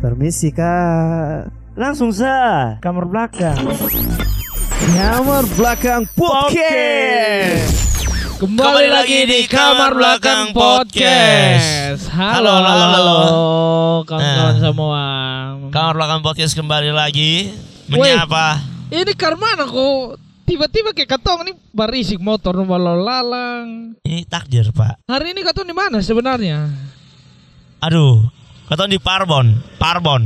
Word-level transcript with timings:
Permisi 0.00 0.48
kak 0.48 1.52
Langsung 1.76 2.08
sa 2.08 2.32
Kamar 2.80 3.04
belakang 3.04 3.60
Kamar 4.96 5.44
belakang 5.60 6.08
podcast 6.16 7.68
Kembali, 8.40 8.88
lagi 8.88 9.28
di 9.28 9.44
kamar 9.44 9.92
belakang 9.92 10.56
podcast. 10.56 12.08
Halo, 12.08 12.48
Halo, 12.48 12.64
halo, 12.64 12.84
halo. 12.88 13.18
kawan-kawan 14.08 14.56
Nah. 14.56 14.62
semua. 14.64 15.02
Kamar 15.68 15.92
belakang 16.00 16.20
podcast 16.24 16.56
kembali 16.56 16.88
lagi 16.88 17.52
menyapa. 17.92 18.64
Ini 18.88 19.12
karmana 19.12 19.68
kok 19.68 20.16
tiba-tiba 20.48 20.96
kayak 20.96 21.20
katong 21.20 21.52
nih 21.52 21.54
barisik 21.76 22.16
motor 22.16 22.56
lalu 22.64 23.04
lalang. 23.04 23.92
Ini 24.08 24.24
takdir 24.24 24.72
pak. 24.72 25.04
Hari 25.04 25.36
ini 25.36 25.44
katong 25.44 25.68
di 25.68 25.76
mana 25.76 26.00
sebenarnya? 26.00 26.72
Aduh, 27.84 28.24
kata 28.70 28.86
di 28.86 29.02
Parbon, 29.02 29.58
Parbon. 29.76 30.22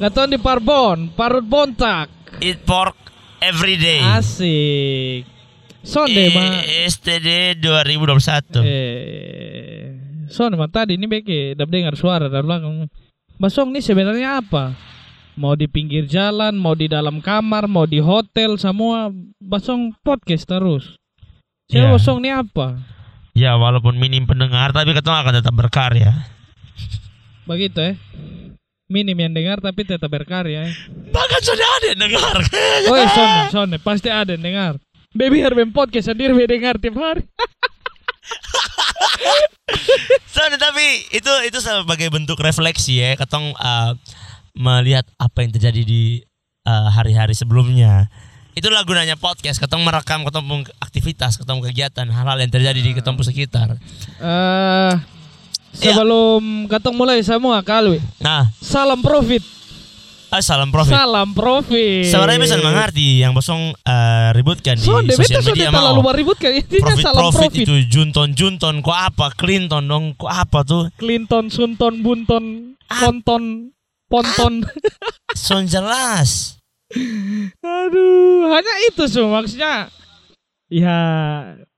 Katong 0.00 0.32
di 0.32 0.38
Parbon, 0.40 1.12
Parut 1.12 1.44
Bontak. 1.44 2.08
Eat 2.40 2.64
pork 2.64 2.96
every 3.40 3.76
day. 3.76 4.00
Asik. 4.00 5.28
Sonde 5.80 6.12
Eh, 6.12 6.32
mah. 6.32 6.60
STD 6.88 7.56
2021. 7.56 8.60
Eh, 8.64 9.96
sonde 10.28 10.56
mah 10.56 10.68
tadi 10.68 10.96
ini 10.96 11.04
beke 11.04 11.52
dap 11.52 11.68
dengar 11.68 11.96
suara 11.96 12.28
dari 12.28 12.44
belakang. 12.44 12.88
Basong 13.36 13.72
nih 13.72 13.80
sebenarnya 13.80 14.40
apa? 14.40 14.76
Mau 15.40 15.56
di 15.56 15.64
pinggir 15.64 16.04
jalan, 16.04 16.52
mau 16.52 16.76
di 16.76 16.84
dalam 16.84 17.24
kamar, 17.24 17.64
mau 17.64 17.88
di 17.88 17.96
hotel, 17.96 18.60
semua 18.60 19.08
Basong 19.40 19.96
podcast 20.04 20.44
terus. 20.44 20.84
Saya 21.68 21.88
Iya. 21.88 21.92
Basong 21.96 22.18
nih 22.20 22.34
apa? 22.40 22.76
Ya 23.32 23.56
walaupun 23.56 23.96
minim 23.96 24.28
pendengar 24.28 24.72
tapi 24.72 24.92
ketemu 24.92 25.16
akan 25.16 25.34
tetap 25.40 25.54
berkarya. 25.56 26.39
Begitu 27.50 27.78
ya. 27.82 27.92
Minim 28.86 29.18
yang 29.18 29.34
dengar 29.34 29.58
tapi 29.58 29.82
tetap 29.82 30.06
berkarya. 30.06 30.70
ya. 30.70 30.74
Bahkan 31.10 31.40
sudah 31.42 31.68
ada 31.78 31.86
yang 31.90 32.00
dengar. 32.06 32.36
Oh, 32.86 32.94
sonde, 33.10 33.42
sonde, 33.50 33.76
pasti 33.82 34.06
ada 34.06 34.38
yang 34.38 34.42
dengar. 34.46 34.72
Baby 35.10 35.42
Herben 35.42 35.74
podcast 35.74 36.14
sendiri 36.14 36.38
dengar 36.46 36.78
tiap 36.78 36.94
hari. 36.94 37.26
Soalnya 40.30 40.58
tapi 40.58 41.06
itu 41.10 41.32
itu 41.46 41.58
sebagai 41.58 42.10
bentuk 42.14 42.38
refleksi 42.38 43.02
ya, 43.02 43.18
ketong 43.18 43.54
uh, 43.58 43.98
melihat 44.54 45.06
apa 45.18 45.42
yang 45.42 45.50
terjadi 45.50 45.82
di 45.82 46.22
uh, 46.66 46.90
hari-hari 46.94 47.34
sebelumnya. 47.34 48.06
Itulah 48.58 48.82
gunanya 48.82 49.14
podcast, 49.14 49.62
ketong 49.62 49.82
merekam 49.86 50.26
ketemu 50.26 50.66
aktivitas, 50.82 51.38
ketemu 51.38 51.70
kegiatan, 51.70 52.06
hal-hal 52.10 52.38
yang 52.38 52.50
terjadi 52.50 52.80
di 52.82 52.92
ketemu 52.98 53.22
sekitar. 53.22 53.78
Eh, 54.18 54.94
sebelum 55.72 56.66
katong 56.66 56.94
mulai 56.94 57.20
semua 57.20 57.60
kali. 57.60 57.98
Nah, 58.18 58.50
Salam 58.58 59.00
profit. 59.00 59.42
ah, 60.28 60.38
salam 60.38 60.70
profit. 60.70 60.94
Salam 60.94 61.34
profit. 61.34 62.06
Sebenarnya 62.06 62.38
bisa 62.38 62.56
mengerti 62.56 63.18
yang 63.18 63.34
bosong 63.34 63.74
uh, 63.74 64.30
ributkan 64.30 64.78
di 64.78 64.86
Sonde, 64.86 65.10
beta 65.12 65.42
sosial 65.42 65.42
media 65.42 65.74
mau. 65.74 65.98
meribut 66.00 66.38
kan 66.38 66.54
intinya 66.54 66.94
Profit 66.94 67.02
salam 67.02 67.20
profit 67.20 67.50
profit. 67.50 67.64
itu 67.66 67.76
junton 67.90 68.28
junton 68.30 68.78
kok 68.78 68.94
apa 68.94 69.34
Clinton 69.34 69.82
dong 69.84 70.14
kok 70.14 70.30
apa 70.30 70.62
tuh 70.62 70.86
Clinton, 70.94 71.50
Sunton, 71.50 71.98
Bunton, 71.98 72.44
Konton, 72.86 73.74
Ponton. 74.06 74.62
son 75.34 75.66
jelas 75.66 76.54
Aduh, 77.60 78.50
hanya 78.50 78.74
itu 78.86 79.06
semua 79.06 79.42
maksudnya. 79.42 79.90
Ya, 80.66 80.98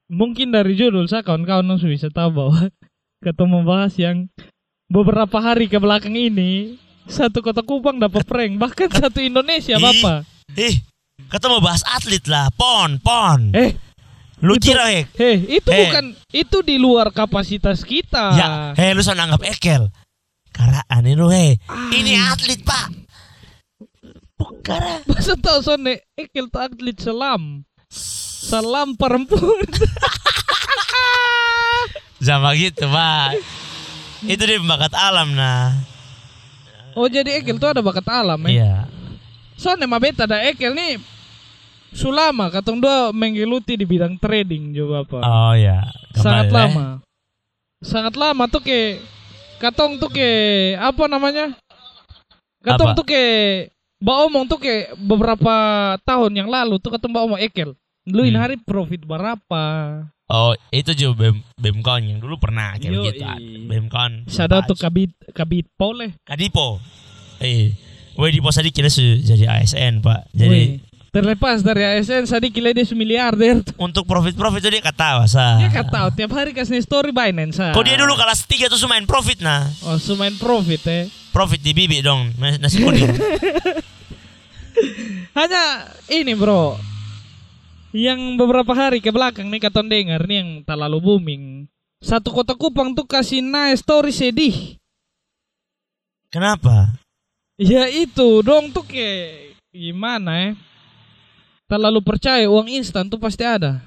mungkin 0.09 0.49
dari 0.49 0.73
judul 0.73 1.05
saya 1.05 1.21
kawan-kawan 1.21 1.65
langsung 1.65 1.89
bisa 1.89 2.09
tahu 2.09 2.33
bahwa 2.33 2.69
kita 3.23 3.45
membahas 3.45 3.95
yang 3.95 4.27
beberapa 4.87 5.39
hari 5.39 5.67
ke 5.67 5.79
belakang 5.79 6.13
ini 6.13 6.77
satu 7.05 7.39
kota 7.39 7.63
Kupang 7.63 7.97
dapat 7.97 8.23
prank 8.23 8.59
bahkan 8.59 8.91
satu 8.91 9.19
Indonesia 9.19 9.79
bapak. 9.79 10.27
ih 10.53 10.83
kata 11.27 11.47
mau 11.47 11.59
bahas 11.59 11.87
atlet 11.89 12.23
lah 12.27 12.51
pon 12.53 12.99
pon 12.99 13.55
Eh, 13.55 13.73
lu 14.39 14.55
itu- 14.55 14.69
kira 14.69 14.91
hek 14.91 15.07
heh, 15.15 15.39
itu 15.55 15.69
Eh. 15.69 15.79
bukan 15.87 16.05
itu 16.31 16.59
di 16.61 16.77
luar 16.77 17.09
kapasitas 17.09 17.81
kita. 17.83 18.35
Ya, 18.35 18.49
hei 18.75 18.91
lu 18.91 19.01
sana 19.01 19.25
anggap 19.25 19.47
ekel. 19.47 19.87
Karaan 20.51 21.01
ini 21.01 21.15
lu 21.15 21.31
hei. 21.31 21.57
Ini 21.89 22.13
atlet 22.29 22.61
pak. 22.61 22.91
Bukan. 24.35 25.07
Masa 25.07 25.39
tau 25.39 25.63
sonne 25.63 26.03
Ekil 26.13 26.51
tuh 26.51 26.59
atlet 26.61 26.99
selam 26.99 27.63
Salam 27.87 28.99
perempuan 28.99 29.63
Sama 32.23 32.55
gitu 32.55 32.87
pak. 32.87 33.43
Itu 34.23 34.39
dia 34.41 34.63
bakat 34.63 34.95
alam 34.95 35.35
nah. 35.35 35.75
Oh 36.95 37.09
jadi 37.09 37.41
Ekil 37.41 37.57
tuh 37.57 37.69
ada 37.69 37.81
bakat 37.81 38.05
alam 38.07 38.39
ya 38.45 38.51
Iya. 38.53 38.75
Sonne 39.57 39.83
mah 39.83 39.97
beta 39.97 40.23
ada 40.23 40.45
Ekil 40.45 40.71
nih 40.71 41.01
Sulama 41.91 42.49
katong 42.49 42.79
dua 42.79 43.11
menggeluti 43.11 43.75
di 43.75 43.83
bidang 43.83 44.17
trading 44.17 44.71
juga 44.71 45.03
apa 45.03 45.19
Oh 45.21 45.53
ya. 45.53 45.89
Sangat 46.13 46.47
Kembali, 46.47 46.53
eh. 46.53 46.55
lama 46.55 46.87
Sangat 47.81 48.15
lama 48.15 48.45
tuh 48.47 48.61
ke 48.61 49.01
Katong 49.57 49.97
tuh 49.97 50.09
ke 50.09 50.29
Apa 50.77 51.09
namanya 51.09 51.57
Katong 52.61 52.93
Apa? 52.93 52.99
tuh 52.99 53.07
ke 53.09 53.23
Ba 53.97 54.23
omong 54.23 54.45
tuh 54.47 54.59
ke 54.59 54.93
beberapa 54.95 55.55
tahun 56.03 56.33
yang 56.35 56.49
lalu 56.51 56.77
tuh 56.77 56.93
katong 56.93 57.11
ba 57.11 57.25
omong 57.25 57.41
Ekel 57.41 57.73
Lu 58.05 58.21
Hmm. 58.21 58.35
hari 58.37 58.59
profit 58.59 59.01
berapa 59.01 59.65
Oh 60.33 60.57
itu 60.73 60.97
juga 60.97 61.29
bem 61.29 61.45
bemkon 61.61 62.09
yang 62.09 62.17
dulu 62.17 62.41
pernah 62.41 62.73
kayak 62.81 62.89
Yoi. 62.89 63.05
gitu. 63.13 63.25
Bemkon. 63.69 64.25
Sada 64.33 64.65
tuh 64.65 64.81
kabit 64.81 65.13
kabit 65.37 65.69
pole 65.77 66.17
Kadipo. 66.25 66.81
Eh, 67.37 67.77
Woi 68.17 68.33
di 68.33 68.41
pos 68.41 68.57
tadi 68.57 68.73
kira 68.73 68.89
jadi 68.89 69.45
ASN 69.45 70.01
pak. 70.01 70.33
Jadi 70.33 70.49
Wih, 70.49 70.81
terlepas 71.13 71.61
dari 71.61 71.85
ASN 71.85 72.25
Sadi 72.25 72.49
kira 72.49 72.73
dia 72.73 72.89
miliarder 72.97 73.61
untuk 73.77 74.09
profit 74.09 74.33
profit 74.33 74.65
itu 74.65 74.73
dia 74.73 74.81
kata 74.81 75.29
sa. 75.29 75.61
Dia 75.61 75.69
kan 75.69 75.93
tahu 75.93 76.09
tiap 76.17 76.33
hari 76.33 76.57
kasih 76.57 76.81
story 76.81 77.13
Binance 77.13 77.61
ah. 77.61 77.77
Kok 77.77 77.85
dia 77.85 78.01
dulu 78.01 78.17
kelas 78.17 78.49
3 78.49 78.73
tuh 78.73 78.81
main 78.89 79.05
profit 79.05 79.45
nah. 79.45 79.69
Oh 79.85 80.01
sumain 80.01 80.33
profit 80.41 80.81
eh 80.89 81.05
Profit 81.33 81.61
di 81.61 81.77
bibi 81.77 82.01
dong 82.01 82.33
nasi 82.41 82.81
kuning. 82.81 83.09
Hanya 85.37 85.89
ini 86.13 86.37
bro 86.37 86.92
Yang 87.93 88.21
beberapa 88.41 88.73
hari 88.73 89.05
ke 89.05 89.13
belakang 89.13 89.53
nih 89.53 89.61
katon 89.69 89.87
dengar 89.89 90.25
nih 90.25 90.37
yang 90.41 90.51
terlalu 90.65 90.99
booming 90.99 91.45
Satu 92.01 92.33
kota 92.33 92.57
Kupang 92.57 92.97
tuh 92.97 93.05
kasih 93.05 93.45
naik 93.45 93.79
story 93.79 94.11
sedih 94.11 94.81
Kenapa? 96.33 96.97
Ya 97.61 97.87
itu 97.93 98.41
dong 98.41 98.73
tuh 98.73 98.89
kayak 98.89 99.61
Gimana 99.71 100.33
ya 100.33 100.51
Terlalu 101.69 102.01
percaya 102.01 102.49
uang 102.49 102.73
instan 102.73 103.13
tuh 103.13 103.21
pasti 103.21 103.45
ada 103.45 103.85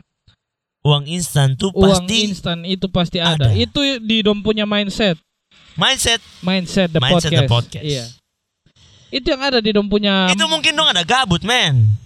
Uang 0.85 1.09
instan 1.09 1.57
tuh 1.57 1.73
Uang 1.73 2.05
pasti 2.05 2.29
instan 2.29 2.61
itu 2.61 2.85
pasti 2.93 3.17
ada. 3.17 3.49
ada. 3.49 3.57
Itu 3.57 3.81
di 4.05 4.21
dom 4.21 4.45
punya 4.45 4.69
mindset 4.69 5.17
mindset. 5.75 6.23
Mindset 6.41 6.89
the 6.91 7.01
Mindset 7.03 7.31
podcast. 7.31 7.41
the 7.43 7.51
podcast. 7.51 7.85
Iya. 7.85 8.05
Itu 9.11 9.27
yang 9.31 9.43
ada 9.43 9.59
di 9.61 9.71
dom 9.71 9.87
punya 9.87 10.27
itu 10.31 10.45
mungkin 10.49 10.75
dong 10.75 10.89
ada 10.89 11.03
gabut 11.05 11.43
men. 11.45 12.04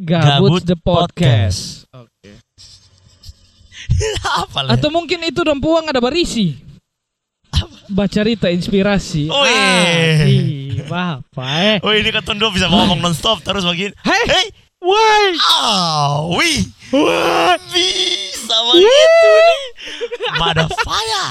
Gabut, 0.00 0.24
Gabut 0.24 0.62
the 0.64 0.76
podcast. 0.80 1.84
Oke. 1.92 2.32
Apa 4.40 4.64
lah? 4.64 4.72
Atau 4.80 4.88
mungkin 4.88 5.20
itu 5.20 5.44
dom 5.44 5.60
puang 5.60 5.84
ada 5.84 6.00
berisi. 6.00 6.56
Baca 7.90 8.08
cerita 8.08 8.48
inspirasi. 8.48 9.28
Oh, 9.28 9.44
Ah, 9.44 9.44
iya. 9.44 10.24
ih, 10.24 10.80
Bapak 10.88 11.50
eh. 11.60 11.76
Oh 11.84 11.92
ini 11.92 12.08
kan 12.08 12.24
dua 12.38 12.48
bisa 12.48 12.70
ngomong 12.72 12.96
nonstop 12.96 13.44
terus 13.44 13.60
begini. 13.60 13.92
Hei, 14.00 14.24
Hei, 14.24 14.46
woi. 14.80 15.28
oh, 15.36 16.32
wih, 16.38 16.64
bisa 17.74 18.56
begitu 18.72 19.28
nih. 19.36 19.60
Motherfucker. 20.38 21.28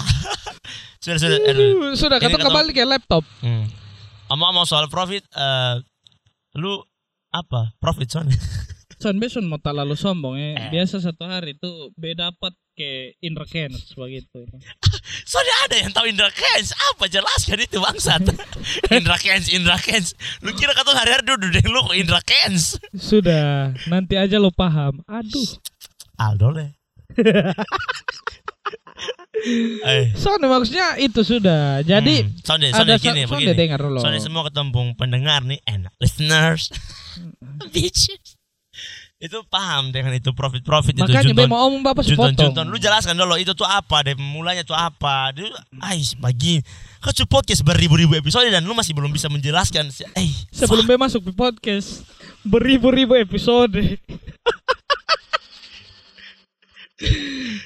sudah 1.00 1.18
sudah. 1.18 1.38
aduh. 1.42 1.68
Uh, 1.90 1.94
Sudah 1.98 2.18
kata 2.20 2.38
kembali 2.38 2.70
ke 2.70 2.86
laptop. 2.86 3.24
Hmm. 3.40 3.66
Ngomong-ngomong 4.30 4.68
soal 4.70 4.86
profit, 4.92 5.24
eh 5.34 5.80
lu 6.60 6.84
apa? 7.30 7.78
Profit 7.78 8.10
son? 8.10 8.28
Son 9.00 9.16
beson 9.16 9.48
mau 9.48 9.56
tak 9.56 9.80
lalu 9.80 9.96
sombong 9.96 10.36
ya. 10.36 10.60
Eh. 10.60 10.70
Biasa 10.76 11.00
satu 11.00 11.24
hari 11.24 11.56
itu 11.56 11.72
beda 11.96 12.36
dapat 12.36 12.52
ke 12.76 13.16
Indra 13.24 13.48
Kens 13.48 13.96
begitu. 13.96 14.44
Soalnya 15.30 15.56
ada 15.72 15.76
yang 15.80 15.92
tahu 15.96 16.04
Indra 16.12 16.28
Kens. 16.28 16.76
Apa 16.76 17.08
jelaskan 17.08 17.64
itu 17.64 17.80
bangsat? 17.80 18.28
Indra 19.00 19.16
Kens, 19.16 19.48
Indra 19.56 19.80
Kens. 19.80 20.20
Lu 20.44 20.52
kira 20.52 20.76
kata 20.76 20.92
hari-hari 20.92 21.24
duduk 21.24 21.48
deh 21.48 21.64
lu 21.64 21.80
Indra 21.96 22.20
Kens? 22.20 22.76
Sudah, 22.92 23.72
nanti 23.88 24.20
aja 24.20 24.36
lo 24.36 24.52
paham. 24.52 25.00
Aduh. 25.08 25.48
Aldo 26.20 26.60
deh. 26.60 26.72
Eh, 29.88 30.12
Soalnya 30.14 30.48
maksudnya 30.52 31.00
itu 31.00 31.22
sudah. 31.24 31.80
Jadi 31.82 32.28
hmm. 32.28 32.44
Sonde, 32.44 32.68
ada 32.72 32.78
sonde 32.84 32.94
sa- 32.96 33.04
gini, 33.04 33.22
sonde 33.24 33.48
begini. 33.48 33.56
dengar 33.56 33.80
dulu. 33.80 34.00
Soalnya 34.04 34.22
semua 34.22 34.44
ketempung 34.48 34.94
pendengar 34.94 35.44
nih 35.44 35.60
enak. 35.64 35.94
Listeners. 35.98 36.70
Bitches. 37.74 38.36
itu 39.20 39.36
paham 39.52 39.92
dengan 39.92 40.16
itu 40.16 40.32
profit 40.32 40.64
profit 40.64 40.96
itu 40.96 41.04
Makanya 41.04 41.36
be 41.36 41.44
junton 41.44 41.52
mau 41.52 41.68
omong 41.68 41.84
bapak 41.84 42.08
junton 42.08 42.32
sepotong. 42.32 42.56
junton 42.56 42.66
lu 42.72 42.80
jelaskan 42.80 43.20
dulu 43.20 43.36
itu 43.36 43.52
tuh 43.52 43.68
apa 43.68 44.00
deh 44.08 44.16
mulanya 44.16 44.64
tuh 44.64 44.80
apa 44.80 45.36
dia 45.36 45.52
ais 45.84 46.16
pagi 46.16 46.64
kau 47.04 47.12
tuh 47.12 47.28
podcast 47.28 47.68
beribu-ribu 47.68 48.16
episode 48.16 48.48
dan 48.48 48.64
lu 48.64 48.72
masih 48.72 48.96
belum 48.96 49.12
bisa 49.12 49.28
menjelaskan 49.28 49.92
eh 50.16 50.32
Sebelum 50.56 50.88
be 50.88 50.96
masuk 50.96 51.28
di 51.28 51.36
podcast 51.36 52.08
beribu-ribu 52.48 53.20
episode. 53.20 53.76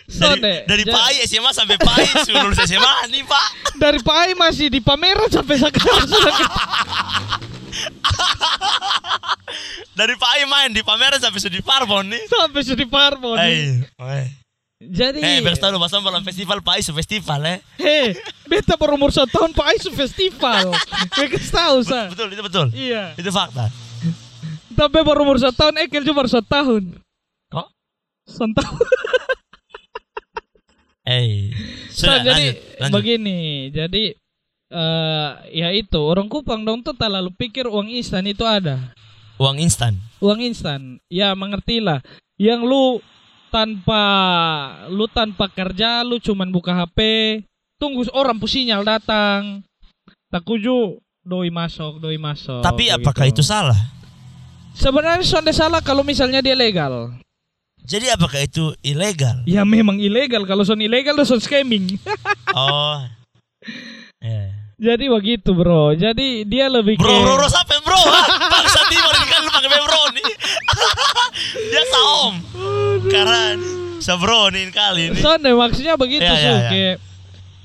so 0.05 0.29
dari, 0.35 0.61
dari 0.63 0.83
ja- 0.83 0.93
PAI 0.93 1.25
SMA 1.25 1.51
sampai 1.51 1.75
PAI 1.75 2.05
sudah 2.21 2.41
lulus 2.45 2.61
SMA 2.61 2.93
nih 3.09 3.23
pak 3.23 3.45
dari 3.75 3.99
PAI 3.99 4.33
masih 4.33 4.67
di 4.67 4.77
pameran 4.77 5.25
sampai 5.27 5.57
sekarang 5.57 6.05
sudah 6.05 6.33
dari 9.93 10.15
PAI 10.15 10.43
main 10.45 10.69
di 10.69 10.81
pameran 10.81 11.17
sampai 11.17 11.39
sudah 11.39 11.53
di 11.53 11.61
Parbon 11.61 12.05
nih 12.07 12.21
sampai 12.27 12.59
sudah 12.61 12.77
di 12.77 12.87
Parmon. 12.87 13.37
eh 13.37 13.81
eh 13.85 14.27
Jadi 14.79 15.17
eh 15.17 15.39
berstahu 15.39 15.77
pas 15.77 15.93
malam 15.95 16.21
festival 16.21 16.59
PAI 16.59 16.81
su 16.81 16.91
festival 16.91 17.39
eh 17.47 17.57
Hei, 17.77 18.13
beta 18.45 18.75
berumur 18.75 19.09
satu 19.09 19.31
tahun 19.31 19.51
Pak 19.51 19.67
Aisu 19.69 19.89
festival. 19.89 20.75
Mereka 21.15 21.39
tahu 21.47 21.77
sa. 21.81 22.11
betul 22.11 22.27
itu 22.29 22.43
betul 22.43 22.67
Iya. 22.69 23.15
itu 23.15 23.29
fakta 23.29 23.71
Tapi 24.73 24.99
berumur 25.01 25.37
satu 25.37 25.55
tahun, 25.55 25.79
Ekel 25.79 26.03
baru 26.03 26.27
satu 26.27 26.43
tahun. 26.43 26.83
kok 27.47 27.67
Satu 28.25 28.51
tahun. 28.51 28.85
Eh 31.03 31.51
So, 31.91 32.07
sudah 32.07 32.23
jadi 32.23 32.31
lanjut, 32.31 32.55
lanjut. 32.79 32.93
begini, 32.95 33.39
jadi 33.69 34.03
eh 34.73 35.31
ya 35.53 35.69
itu 35.69 36.01
orang 36.01 36.25
Kupang 36.31 36.65
dong 36.65 36.81
tuh 36.81 36.97
terlalu 36.97 37.29
pikir 37.35 37.69
uang 37.69 37.91
instan 37.93 38.25
itu 38.25 38.41
ada. 38.47 38.91
uang 39.37 39.57
instan 39.59 39.97
Uang 40.23 40.39
instan, 40.39 41.03
ya 41.11 41.35
mengertilah. 41.35 41.99
Yang 42.39 42.61
lu 42.63 42.85
tanpa 43.51 44.03
lu 44.89 45.05
tanpa 45.11 45.51
kerja, 45.51 46.01
lu 46.01 46.17
cuman 46.17 46.49
buka 46.49 46.73
HP, 46.73 46.99
tunggu 47.77 48.07
orang 48.15 48.39
pusinyal 48.39 48.81
datang. 48.81 49.61
Tak 50.33 50.41
kuju 50.47 50.97
doi 51.23 51.53
masuk, 51.53 52.03
doi 52.03 52.19
masuk. 52.19 52.59
tapi 52.65 52.91
apakah 52.91 53.31
itu 53.31 53.39
salah 53.39 53.77
Sebenarnya 54.73 55.21
sonde 55.21 55.53
salah 55.53 55.79
kalau 55.85 56.01
misalnya 56.01 56.41
dia 56.41 56.57
legal. 56.57 57.13
Jadi 57.83 58.15
apakah 58.15 58.39
itu 58.39 58.71
ilegal 58.79 59.43
Ya 59.43 59.63
memang 59.63 59.99
ilegal 59.99 60.43
kalau 60.43 60.63
son 60.63 60.79
ilegal 60.79 61.13
itu 61.13 61.25
son 61.25 61.37
scamming. 61.37 61.99
oh 62.55 63.03
eh 64.19 64.49
Jadi 64.75 65.07
begitu 65.07 65.53
bro. 65.53 65.93
Jadi 65.93 66.43
dia 66.43 66.67
lebih 66.67 66.99
Bro, 66.99 67.07
ke 67.07 67.15
bro, 67.15 67.33
bro, 67.37 67.47
sampai 67.47 67.77
bro? 67.79 67.95
Bangsa 68.53 68.81
timur 68.87 69.13
kan 69.15 69.39
lu 69.39 69.49
pakai 69.49 69.69
bro 69.69 70.01
nih. 70.11 70.25
Dia 71.71 71.83
saom. 71.87 72.33
Karena 73.07 73.55
sa 73.99 74.19
bro 74.19 74.51
nih 74.51 74.67
kali 74.69 75.01
ini. 75.07 75.17
Sonde 75.17 75.55
maksudnya 75.55 75.95
begitu 75.95 76.25
Ya, 76.25 76.35
ya, 76.35 76.41
Su, 76.41 76.51
ya. 76.51 76.67
kayak 76.67 76.95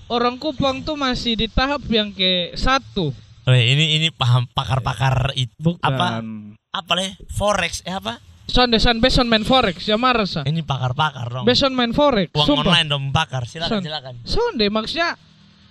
orang 0.07 0.37
Kupang 0.39 0.87
tuh 0.87 0.95
masih 0.95 1.35
di 1.35 1.51
tahap 1.51 1.83
yang 1.91 2.15
ke 2.15 2.55
satu. 2.55 3.11
Weh, 3.49 3.65
ini 3.67 3.99
ini 3.99 4.09
paham 4.13 4.45
pakar-pakar 4.47 5.33
itu 5.35 5.57
Bukan. 5.59 5.81
apa? 5.83 6.23
Apa 6.71 6.93
leh? 6.95 7.17
Forex 7.35 7.83
eh 7.83 7.97
apa? 7.97 8.21
Sonde 8.49 8.81
san 8.81 8.97
beson 8.99 9.29
main 9.29 9.45
forex 9.45 9.85
ya 9.85 10.01
marasa. 10.01 10.41
Ini 10.49 10.65
pakar-pakar 10.65 11.29
dong. 11.29 11.45
Beson 11.45 11.77
main 11.77 11.93
forex. 11.93 12.33
Uang 12.33 12.49
Sumpah. 12.49 12.65
online 12.73 12.89
dong 12.89 13.05
pakar. 13.13 13.45
Silakan, 13.45 13.71
Son. 13.71 13.83
silakan. 13.85 14.15
Sonde 14.25 14.67
maksudnya 14.73 15.21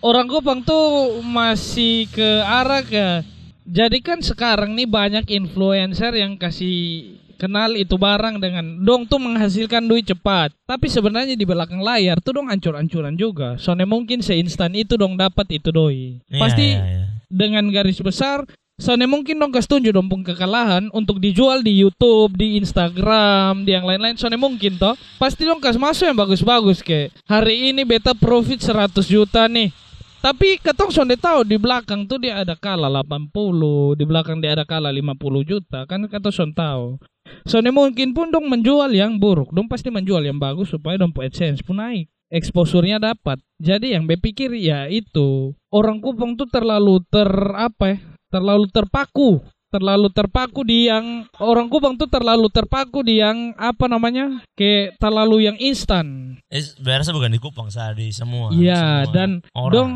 orang 0.06 0.30
Kupang 0.30 0.62
tuh 0.62 1.20
masih 1.26 2.06
ke 2.14 2.30
arah 2.46 2.86
ke 2.86 3.26
jadi 3.68 4.00
kan 4.00 4.22
sekarang 4.24 4.78
nih 4.78 4.88
banyak 4.88 5.26
influencer 5.28 6.16
yang 6.16 6.40
kasih 6.40 7.18
kenal 7.36 7.74
itu 7.76 8.00
barang 8.00 8.40
dengan 8.40 8.80
dong 8.80 9.10
tuh 9.10 9.20
menghasilkan 9.20 9.84
duit 9.90 10.06
cepat. 10.08 10.54
Tapi 10.64 10.86
sebenarnya 10.88 11.36
di 11.36 11.44
belakang 11.44 11.82
layar 11.82 12.22
tuh 12.22 12.38
dong 12.40 12.48
ancur-ancuran 12.48 13.18
juga. 13.18 13.58
Soalnya 13.60 13.90
mungkin 13.90 14.22
seinstan 14.22 14.78
itu 14.78 14.96
dong 14.96 15.18
dapat 15.18 15.50
itu 15.50 15.74
doi. 15.74 16.22
Iya, 16.30 16.40
Pasti 16.40 16.68
iya, 16.78 16.86
iya. 16.86 17.06
dengan 17.28 17.68
garis 17.74 18.00
besar 18.00 18.46
Soalnya 18.78 19.10
mungkin 19.10 19.42
dong 19.42 19.50
kasih 19.50 19.74
tunjuk 19.74 19.90
dong 19.90 20.06
pung 20.06 20.22
kekalahan 20.22 20.94
untuk 20.94 21.18
dijual 21.18 21.66
di 21.66 21.82
YouTube, 21.82 22.38
di 22.38 22.62
Instagram, 22.62 23.66
di 23.66 23.74
yang 23.74 23.82
lain-lain. 23.82 24.14
Soalnya 24.22 24.38
mungkin 24.38 24.78
toh 24.78 24.94
pasti 25.18 25.50
dong 25.50 25.58
kasih 25.58 25.82
masuk 25.82 26.06
yang 26.06 26.14
bagus-bagus 26.14 26.86
kayak 26.86 27.10
hari 27.26 27.74
ini 27.74 27.82
beta 27.82 28.14
profit 28.14 28.62
100 28.62 29.02
juta 29.10 29.50
nih. 29.50 29.74
Tapi 30.22 30.62
ketong 30.62 30.94
sonde 30.94 31.18
tahu 31.18 31.42
di 31.42 31.58
belakang 31.58 32.06
tuh 32.06 32.22
dia 32.22 32.38
ada 32.46 32.54
kala 32.54 32.86
80, 33.02 33.98
di 33.98 34.06
belakang 34.06 34.38
dia 34.46 34.54
ada 34.54 34.66
kala 34.66 34.94
50 34.94 35.18
juta 35.42 35.90
kan 35.90 36.06
kata 36.06 36.30
son 36.30 36.54
tahu. 36.54 37.02
Soalnya 37.50 37.74
mungkin 37.74 38.14
pun 38.14 38.30
dong 38.30 38.46
menjual 38.46 38.94
yang 38.94 39.18
buruk, 39.18 39.50
dong 39.58 39.66
pasti 39.66 39.90
menjual 39.90 40.22
yang 40.22 40.38
bagus 40.38 40.70
supaya 40.70 41.02
dong 41.02 41.18
AdSense 41.18 41.66
pun 41.66 41.82
naik 41.82 42.14
exposure-nya 42.30 43.02
dapat. 43.02 43.42
Jadi 43.58 43.96
yang 43.98 44.06
berpikir 44.06 44.54
ya 44.54 44.86
itu 44.86 45.56
orang 45.74 45.98
Kupang 46.04 46.36
tuh 46.38 46.46
terlalu 46.46 47.02
ter 47.10 47.30
apa 47.56 47.86
ya? 47.96 47.98
Terlalu 48.28 48.68
terpaku, 48.68 49.40
terlalu 49.72 50.12
terpaku 50.12 50.68
di 50.68 50.92
yang 50.92 51.32
orang 51.40 51.72
Kupang 51.72 51.96
tuh 51.96 52.12
terlalu 52.12 52.52
terpaku 52.52 53.00
di 53.00 53.24
yang 53.24 53.56
apa 53.56 53.88
namanya? 53.88 54.44
Kayak 54.52 55.00
terlalu 55.00 55.48
yang 55.48 55.56
instan. 55.56 56.36
Eh, 56.52 56.60
biasa 56.84 57.16
bukan 57.16 57.32
di 57.32 57.40
Kupang, 57.40 57.72
saya 57.72 57.96
di 57.96 58.12
semua. 58.12 58.52
Iya, 58.52 59.08
dan 59.16 59.40
orang. 59.56 59.72
dong 59.72 59.92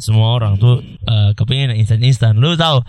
semua 0.00 0.32
orang 0.32 0.56
tuh 0.56 0.80
eh, 0.80 1.30
kepingin 1.36 1.76
yang 1.76 1.80
instan-instan. 1.84 2.40
Lu 2.40 2.56
tahu 2.56 2.80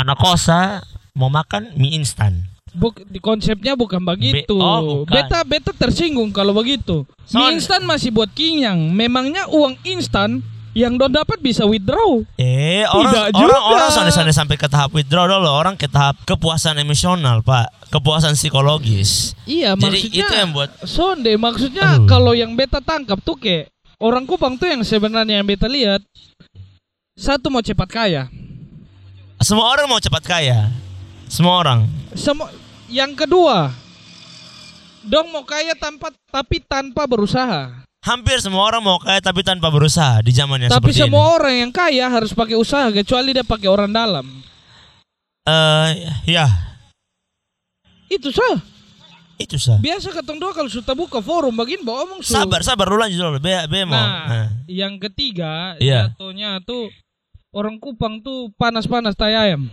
anak 0.00 0.16
kosa 0.16 0.80
mau 1.12 1.28
makan 1.28 1.76
mie 1.76 2.00
instan. 2.00 2.48
Buk, 2.70 3.02
di 3.04 3.18
konsepnya 3.20 3.74
bukan 3.76 4.00
begitu. 4.00 4.56
oh, 4.56 5.04
bukan. 5.04 5.10
beta 5.10 5.44
beta 5.44 5.72
tersinggung 5.76 6.32
kalau 6.32 6.56
begitu. 6.56 7.04
Mie 7.36 7.60
instan 7.60 7.84
masih 7.84 8.08
buat 8.08 8.32
kenyang. 8.32 8.88
Memangnya 8.88 9.52
uang 9.52 9.76
instan 9.84 10.40
yang 10.70 10.94
don 10.94 11.10
dapat 11.10 11.42
bisa 11.42 11.66
withdraw. 11.66 12.22
Eh, 12.38 12.86
orang 12.86 13.10
Tidak 13.10 13.26
orang 13.34 13.62
juga. 13.62 13.74
orang 13.74 13.88
sampai 13.90 14.30
sampai 14.30 14.56
ke 14.56 14.70
tahap 14.70 14.94
withdraw 14.94 15.26
dulu, 15.26 15.50
orang 15.50 15.74
ke 15.74 15.90
tahap 15.90 16.14
kepuasan 16.22 16.78
emosional, 16.78 17.42
Pak. 17.42 17.90
Kepuasan 17.90 18.38
psikologis. 18.38 19.34
Iya, 19.50 19.74
Jadi 19.74 19.82
maksudnya 19.82 20.22
itu 20.22 20.34
yang 20.38 20.50
buat 20.54 20.70
Sonde 20.86 21.32
maksudnya 21.34 21.98
Aduh. 21.98 22.06
kalau 22.06 22.32
yang 22.38 22.54
beta 22.54 22.78
tangkap 22.78 23.18
tuh 23.18 23.34
kayak 23.34 23.66
orang 23.98 24.22
Kupang 24.30 24.54
tuh 24.54 24.70
yang 24.70 24.86
sebenarnya 24.86 25.42
yang 25.42 25.46
beta 25.46 25.66
lihat 25.66 25.98
satu 27.18 27.50
mau 27.50 27.60
cepat 27.60 27.90
kaya. 27.90 28.22
semua 29.42 29.72
orang 29.74 29.90
mau 29.90 29.98
cepat 29.98 30.22
kaya. 30.22 30.70
Semua 31.26 31.58
orang. 31.58 31.90
Semua 32.14 32.46
yang 32.86 33.10
kedua 33.14 33.74
dong 35.00 35.32
mau 35.34 35.42
kaya 35.42 35.74
tanpa 35.74 36.14
tapi 36.30 36.62
tanpa 36.62 37.10
berusaha. 37.10 37.82
Hampir 38.00 38.40
semua 38.40 38.64
orang 38.64 38.80
mau 38.80 38.96
kaya 38.96 39.20
tapi 39.20 39.44
tanpa 39.44 39.68
berusaha 39.68 40.24
di 40.24 40.32
zaman 40.32 40.56
yang 40.56 40.72
tapi 40.72 40.88
seperti 40.88 41.04
semua 41.04 41.20
ini. 41.22 41.34
orang 41.36 41.54
yang 41.60 41.70
kaya 41.70 42.06
harus 42.08 42.32
pakai 42.32 42.56
usaha 42.56 42.88
kecuali 42.88 43.36
dia 43.36 43.44
pakai 43.44 43.68
orang 43.68 43.92
dalam. 43.92 44.24
Eh, 45.44 45.88
ya, 46.26 46.48
Itu 48.08 48.32
sah. 48.32 48.56
itu 49.36 49.56
sah. 49.56 49.76
Biasa 49.76 50.12
ketong 50.12 50.36
dua 50.36 50.52
kalau 50.52 50.68
sudah 50.68 50.92
buka 50.92 51.20
forum 51.20 51.52
begini 51.52 51.80
bawa 51.80 52.04
omong 52.04 52.20
su. 52.20 52.32
Sabar, 52.32 52.60
sabar 52.60 52.88
dulu 52.88 53.00
lanjut 53.00 53.16
dulu. 53.16 53.36
Be, 53.36 53.52
be 53.68 53.84
mau. 53.84 53.96
Nah, 53.96 54.24
Nah. 54.26 54.48
yang 54.64 54.96
ketiga 54.96 55.76
Iya. 55.76 56.08
jatuhnya 56.08 56.60
tuh 56.60 56.88
orang 57.50 57.76
Kupang 57.76 58.20
tuh 58.20 58.52
panas-panas 58.54 59.12
tai 59.12 59.32
ayam. 59.32 59.68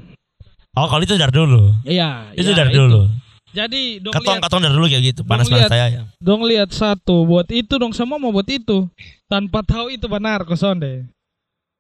Oh, 0.72 0.88
kalau 0.88 1.00
itu 1.02 1.16
dari 1.16 1.32
dulu. 1.32 1.74
Iya, 1.84 2.32
Itu 2.32 2.52
iya, 2.52 2.60
dari 2.60 2.72
dulu. 2.72 3.08
Jadi 3.56 4.04
dong 4.04 4.12
Katong 4.12 4.38
lihat, 4.38 4.44
katong 4.44 4.62
dari 4.64 4.74
dulu 4.76 4.88
kayak 4.88 5.04
gitu. 5.08 5.22
Dong 5.24 5.32
Panas-panas 5.32 5.62
lihat. 5.66 5.72
saya. 5.72 6.02
dong 6.20 6.42
lihat 6.44 6.70
satu 6.70 7.24
buat 7.24 7.48
itu 7.50 7.74
dong 7.80 7.96
semua 7.96 8.20
mau 8.20 8.30
buat 8.30 8.48
itu 8.48 8.86
tanpa 9.26 9.64
tahu 9.64 9.92
itu 9.96 10.06
benar 10.06 10.44
kosonde. 10.44 11.08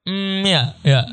Hmm, 0.07 0.47
ya, 0.47 0.71
ya. 0.87 1.03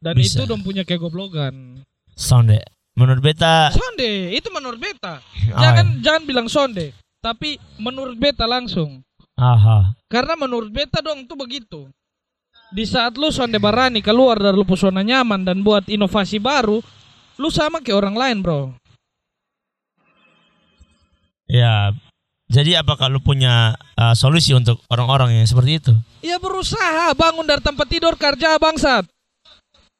Dan 0.00 0.16
Bisa. 0.16 0.40
itu 0.40 0.48
dong 0.48 0.64
punya 0.64 0.84
kegoblokan. 0.84 1.84
Sonde. 2.16 2.64
Menurut 2.94 3.20
beta 3.20 3.74
Sonde, 3.74 4.30
itu 4.32 4.48
menurut 4.54 4.78
beta. 4.78 5.18
Oh, 5.50 5.58
Jangan 5.58 5.98
jangan 5.98 6.22
bilang 6.24 6.46
sonde, 6.46 6.94
tapi 7.18 7.58
menurut 7.76 8.14
beta 8.14 8.46
langsung. 8.46 9.02
Aha. 9.34 9.98
Karena 10.06 10.38
menurut 10.38 10.70
beta 10.70 11.02
dong 11.02 11.26
tuh 11.26 11.34
begitu. 11.34 11.90
Di 12.70 12.86
saat 12.86 13.18
lu 13.18 13.34
sonde 13.34 13.58
barani 13.58 13.98
keluar 13.98 14.38
dari 14.38 14.54
lu 14.54 14.62
zona 14.78 15.02
nyaman 15.02 15.42
dan 15.42 15.66
buat 15.66 15.90
inovasi 15.90 16.38
baru, 16.38 16.78
lu 17.34 17.48
sama 17.50 17.82
kayak 17.82 17.98
orang 17.98 18.16
lain, 18.16 18.38
Bro. 18.46 18.60
Ya. 21.54 21.94
Jadi 22.50 22.74
apakah 22.74 23.06
lu 23.06 23.22
punya 23.22 23.78
uh, 23.96 24.12
solusi 24.18 24.52
untuk 24.52 24.82
orang-orang 24.90 25.38
yang 25.38 25.46
seperti 25.46 25.78
itu? 25.80 25.94
Ya 26.20 26.36
berusaha 26.42 27.14
bangun 27.14 27.46
dari 27.46 27.62
tempat 27.62 27.86
tidur 27.86 28.18
kerja 28.18 28.58
bangsat. 28.58 29.06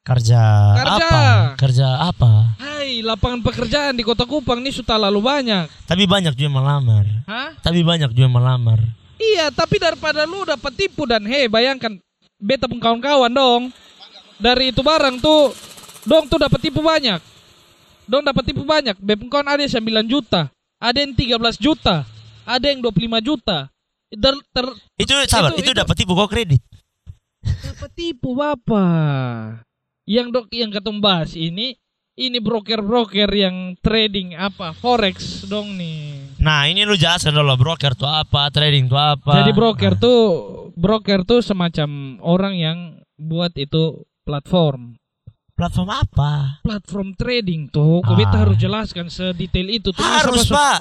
Kerja, 0.04 0.42
Kerja. 0.76 1.08
apa? 1.08 1.22
Kerja 1.56 1.88
apa? 2.12 2.60
Hai, 2.60 3.00
lapangan 3.00 3.40
pekerjaan 3.40 3.96
di 3.96 4.04
Kota 4.04 4.28
Kupang 4.28 4.60
ini 4.60 4.68
sudah 4.68 5.00
lalu 5.00 5.24
banyak. 5.24 5.64
Tapi 5.88 6.04
banyak 6.04 6.36
juga 6.36 6.44
yang 6.44 6.56
melamar. 6.60 7.04
Hah? 7.24 7.56
Tapi 7.64 7.80
banyak 7.80 8.12
juga 8.12 8.28
yang 8.28 8.36
melamar. 8.36 8.84
Iya, 9.16 9.48
tapi 9.48 9.80
daripada 9.80 10.28
lu 10.28 10.44
dapat 10.44 10.76
tipu 10.76 11.08
dan 11.08 11.24
hei, 11.24 11.48
bayangkan 11.48 11.96
beta 12.36 12.68
pun 12.68 12.76
kawan-kawan 12.76 13.32
dong. 13.32 13.72
Dari 14.36 14.76
itu 14.76 14.84
barang 14.84 15.24
tuh 15.24 15.56
dong 16.04 16.28
tuh 16.28 16.36
dapat 16.36 16.60
tipu 16.60 16.84
banyak. 16.84 17.24
Dong 18.04 18.20
dapat 18.20 18.44
tipu 18.44 18.68
banyak. 18.68 19.00
Pun 19.00 19.28
kawan 19.32 19.56
ada 19.56 19.64
9 19.64 19.80
juta. 20.04 20.52
Ada 20.84 20.98
yang 21.00 21.16
13 21.16 21.56
juta, 21.56 22.04
ada 22.44 22.66
yang 22.68 22.84
25 22.84 23.24
juta. 23.24 23.72
Ter, 24.12 24.34
ter, 24.52 24.66
Itu 25.00 25.12
sabar, 25.26 25.50
Itu- 25.56 25.64
itu, 25.64 25.72
itu- 25.72 25.80
dapat 25.80 25.94
tipu 25.96 26.12
kok 26.12 26.28
kredit. 26.28 26.60
apa 27.44 27.86
tipu 27.92 28.36
bapak? 28.36 29.64
Yang 30.04 30.26
dok 30.32 30.46
yang 30.52 30.68
ketemu 30.68 31.00
bahas 31.00 31.32
ini 31.32 31.76
ini 32.14 32.38
broker-broker 32.38 33.26
yang 33.34 33.74
trading 33.82 34.38
apa 34.38 34.70
forex 34.76 35.42
dong 35.50 35.74
nih. 35.74 36.38
Nah, 36.38 36.68
ini 36.70 36.86
lu 36.86 36.94
jelaskan 36.94 37.34
dulu 37.34 37.56
broker 37.58 37.98
tuh 37.98 38.06
apa, 38.06 38.52
trading 38.54 38.86
tuh 38.86 39.00
apa. 39.00 39.42
Jadi 39.42 39.50
broker 39.56 39.96
Nah, 39.96 40.00
tuh 40.00 40.20
broker 40.78 41.26
tuh 41.26 41.40
semacam 41.42 42.20
orang 42.22 42.54
yang 42.54 42.78
buat 43.18 43.50
itu 43.58 44.04
platform. 44.22 44.94
Platform 45.54 45.88
apa? 45.88 46.58
Platform 46.60 47.14
trading 47.14 47.70
tuh. 47.70 48.02
Ah. 48.02 48.14
harus 48.36 48.58
jelaskan 48.58 49.06
sedetail 49.06 49.68
itu 49.68 49.90
tuh. 49.90 49.98
Masa 49.98 50.14
Harus, 50.20 50.38
masuk- 50.44 50.54
Pak. 50.54 50.78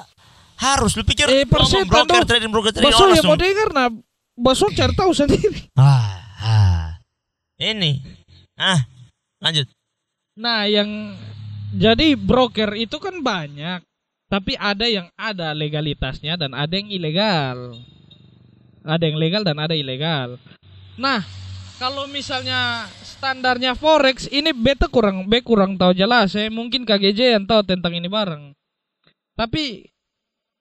Harus 0.54 0.92
lu 0.94 1.02
pikir 1.02 1.26
Eh, 1.26 1.46
persetan 1.46 1.86
broker 1.86 2.22
dong. 2.22 2.28
trading 2.28 2.50
broker 2.50 2.70
trading 2.70 2.86
Baso 2.86 3.02
orang 3.02 3.18
yang 3.18 3.26
mau 3.26 3.34
dengar 3.34 3.68
nah 3.70 3.88
Baso 4.34 4.66
cari 4.70 4.92
tahu 4.92 5.10
sendiri. 5.10 5.70
Ah, 5.74 6.14
ah. 6.38 6.84
Ini. 7.54 8.02
Ah, 8.54 8.82
lanjut. 9.40 9.66
Nah, 10.34 10.66
yang 10.66 11.14
jadi 11.70 12.14
broker 12.14 12.74
itu 12.74 12.98
kan 12.98 13.18
banyak, 13.18 13.82
tapi 14.26 14.54
ada 14.54 14.86
yang 14.86 15.06
ada 15.14 15.50
legalitasnya 15.50 16.34
dan 16.34 16.50
ada 16.50 16.70
yang 16.70 16.86
ilegal. 16.86 17.78
Ada 18.82 19.04
yang 19.06 19.18
legal 19.18 19.42
dan 19.42 19.58
ada 19.58 19.72
ilegal. 19.72 20.38
Nah, 20.94 21.22
kalau 21.78 22.06
misalnya 22.06 22.86
standarnya 23.02 23.74
forex 23.74 24.28
ini 24.28 24.52
beta 24.52 24.86
kurang 24.86 25.26
be 25.26 25.40
kurang 25.40 25.80
tahu 25.80 25.96
jelas 25.96 26.36
ya. 26.36 26.46
Mungkin 26.52 26.84
KGJ 26.84 27.40
yang 27.40 27.44
tahu 27.48 27.64
tentang 27.64 27.96
ini 27.96 28.06
bareng. 28.06 28.52
Tapi 29.34 29.90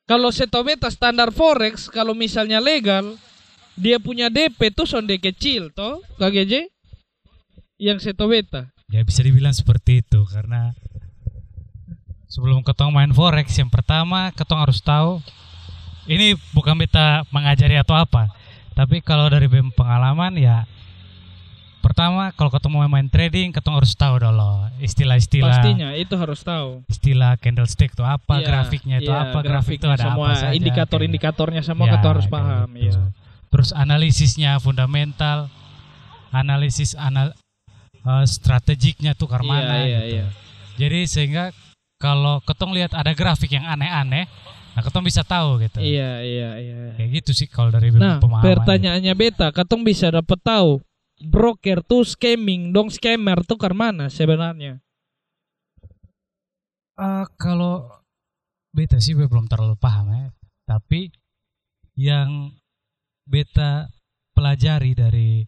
kalau 0.10 0.34
seto 0.34 0.64
beta 0.66 0.90
standar 0.90 1.30
forex 1.30 1.92
kalau 1.92 2.16
misalnya 2.18 2.64
legal 2.64 3.16
dia 3.74 3.98
punya 3.98 4.30
DP 4.30 4.74
tuh 4.74 4.86
sonde 4.86 5.18
kecil 5.18 5.74
toh 5.74 6.02
KGJ 6.18 6.70
yang 7.82 8.00
seto 8.00 8.26
beta. 8.32 8.70
Ya 8.90 9.02
bisa 9.02 9.26
dibilang 9.26 9.54
seperti 9.54 10.06
itu 10.06 10.22
karena 10.30 10.78
sebelum 12.30 12.66
ketong 12.66 12.90
main 12.90 13.14
forex 13.14 13.54
yang 13.58 13.70
pertama 13.70 14.34
ketong 14.34 14.62
harus 14.62 14.82
tahu 14.82 15.22
ini 16.10 16.34
bukan 16.52 16.74
beta 16.74 17.22
mengajari 17.30 17.78
atau 17.78 17.94
apa 17.94 18.34
tapi 18.74 19.06
kalau 19.06 19.30
dari 19.30 19.46
pengalaman 19.78 20.34
ya 20.42 20.66
pertama 21.84 22.32
kalau 22.32 22.48
ketong 22.48 22.72
mau 22.72 22.88
main 22.88 23.06
trading 23.06 23.52
ketong 23.52 23.76
harus 23.76 23.92
tahu 23.92 24.16
dulu 24.16 24.72
istilah-istilah 24.80 25.60
Pastinya 25.60 25.90
itu 25.94 26.16
harus 26.16 26.40
tahu. 26.40 26.80
istilah 26.88 27.36
candlestick 27.36 27.92
itu 27.92 28.02
apa 28.02 28.40
Iya, 28.40 28.46
grafiknya 28.48 28.98
itu 28.98 29.12
iya, 29.12 29.28
apa 29.28 29.44
grafik 29.44 29.78
itu 29.78 29.86
ada 29.86 30.00
semua 30.02 30.32
apa 30.32 30.40
saja 30.40 30.56
indikator-indikatornya 30.56 31.60
semua 31.60 31.86
Ya, 31.86 31.94
kita 31.94 32.08
harus 32.10 32.26
paham 32.26 32.72
gitu. 32.74 32.96
ya. 32.96 33.12
Terus 33.52 33.70
analisisnya 33.70 34.58
fundamental, 34.58 35.52
analisis 36.32 36.96
anal 36.96 37.36
eh, 38.00 38.26
strategiknya 38.26 39.14
tuh 39.14 39.28
ke 39.28 39.38
mana 39.40 39.84
iya, 39.84 40.00
gitu. 40.00 40.16
iya. 40.16 40.26
Jadi 40.76 41.00
sehingga 41.06 41.44
kalau 41.98 42.42
ketong 42.42 42.72
lihat 42.72 42.92
ada 42.92 43.12
grafik 43.12 43.52
yang 43.52 43.64
aneh-aneh, 43.64 44.26
nah 44.74 44.82
ketong 44.82 45.04
bisa 45.04 45.22
tahu 45.22 45.62
gitu. 45.62 45.78
Iya, 45.78 46.20
iya, 46.20 46.50
iya. 46.58 46.76
Kayak 46.96 47.10
gitu 47.22 47.32
sih 47.34 47.46
kalau 47.46 47.70
dari 47.70 47.92
Nah, 47.92 48.18
pemahaman. 48.18 48.44
pertanyaannya 48.58 49.14
beta, 49.14 49.48
katong 49.50 49.84
bisa 49.84 50.10
dapat 50.10 50.40
tahu 50.40 50.82
broker 51.22 51.86
tuh 51.86 52.02
scamming, 52.04 52.74
dong 52.74 52.90
scammer 52.90 53.46
tuh 53.46 53.58
ke 53.60 53.70
mana 53.72 54.10
sebenarnya? 54.10 54.82
Eh, 56.94 57.26
kalau 57.42 57.90
beta 58.70 59.02
sih 59.02 59.18
gue 59.18 59.26
belum 59.26 59.50
terlalu 59.50 59.78
paham 59.78 60.14
ya. 60.14 60.30
Tapi 60.70 61.10
yang 61.98 62.54
beta 63.26 63.90
pelajari 64.34 64.94
dari 64.98 65.46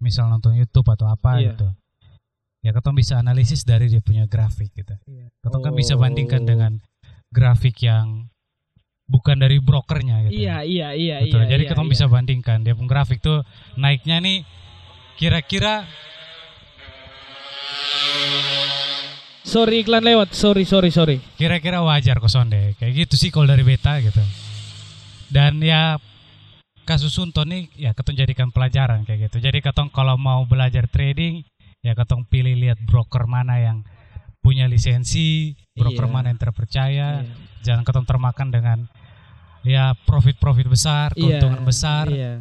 misal 0.00 0.28
nonton 0.28 0.56
YouTube 0.56 0.88
atau 0.92 1.08
apa 1.08 1.40
Iya. 1.40 1.52
gitu. 1.52 1.68
Ya 2.62 2.70
ketong 2.70 2.94
bisa 2.94 3.18
analisis 3.18 3.66
dari 3.66 3.90
dia 3.90 3.98
punya 4.04 4.28
grafik 4.30 4.70
gitu. 4.72 4.94
Ketong 5.42 5.62
kan 5.62 5.74
bisa 5.74 5.98
bandingkan 5.98 6.46
Oh. 6.46 6.48
dengan 6.48 6.72
grafik 7.32 7.74
yang 7.82 8.30
bukan 9.10 9.36
dari 9.40 9.58
brokernya 9.58 10.28
gitu. 10.30 10.46
Iya, 10.46 10.62
iya, 10.62 10.88
iya, 10.94 11.16
Betul. 11.26 11.42
iya. 11.44 11.50
Jadi 11.56 11.62
iya, 11.66 11.70
ketong 11.74 11.88
iya. 11.90 11.92
bisa 11.98 12.04
bandingkan 12.06 12.58
dia 12.62 12.74
punya 12.78 12.90
grafik 12.90 13.18
tuh 13.20 13.42
naiknya 13.76 14.22
nih 14.22 14.46
kira-kira 15.14 15.84
Sorry 19.42 19.84
iklan 19.84 20.00
lewat. 20.00 20.32
Sorry, 20.32 20.64
sorry, 20.64 20.88
sorry. 20.88 21.16
kira-kira 21.36 21.82
wajar 21.84 22.16
kok 22.16 22.30
sonde 22.30 22.72
kayak 22.80 22.92
gitu 23.04 23.14
sih 23.18 23.28
kalau 23.28 23.44
dari 23.44 23.60
beta 23.60 24.00
gitu 24.00 24.22
dan 25.28 25.60
ya 25.60 25.98
kasus 26.82 27.12
Sunton 27.12 27.52
nih 27.52 27.62
ya 27.76 27.90
ketong 27.92 28.16
jadikan 28.16 28.48
pelajaran 28.48 29.04
kayak 29.04 29.28
gitu 29.28 29.42
jadi 29.42 29.58
ketong 29.60 29.92
kalau 29.92 30.16
mau 30.16 30.46
belajar 30.46 30.88
trading 30.88 31.44
ya 31.80 31.92
ketong 31.92 32.24
pilih 32.24 32.54
lihat 32.54 32.78
broker 32.80 33.26
mana 33.26 33.60
yang 33.60 33.78
punya 34.40 34.66
lisensi 34.66 35.52
broker 35.76 36.08
Iya. 36.08 36.12
mana 36.12 36.26
yang 36.32 36.40
terpercaya 36.40 37.08
Iya. 37.22 37.34
jangan 37.62 37.82
ketong 37.84 38.06
termakan 38.08 38.48
dengan 38.50 38.78
ya 39.62 39.92
profit-profit 40.06 40.66
besar 40.66 41.08
keuntungan 41.12 41.60
Iya, 41.60 41.66
besar 41.66 42.06
Iya. 42.08 42.32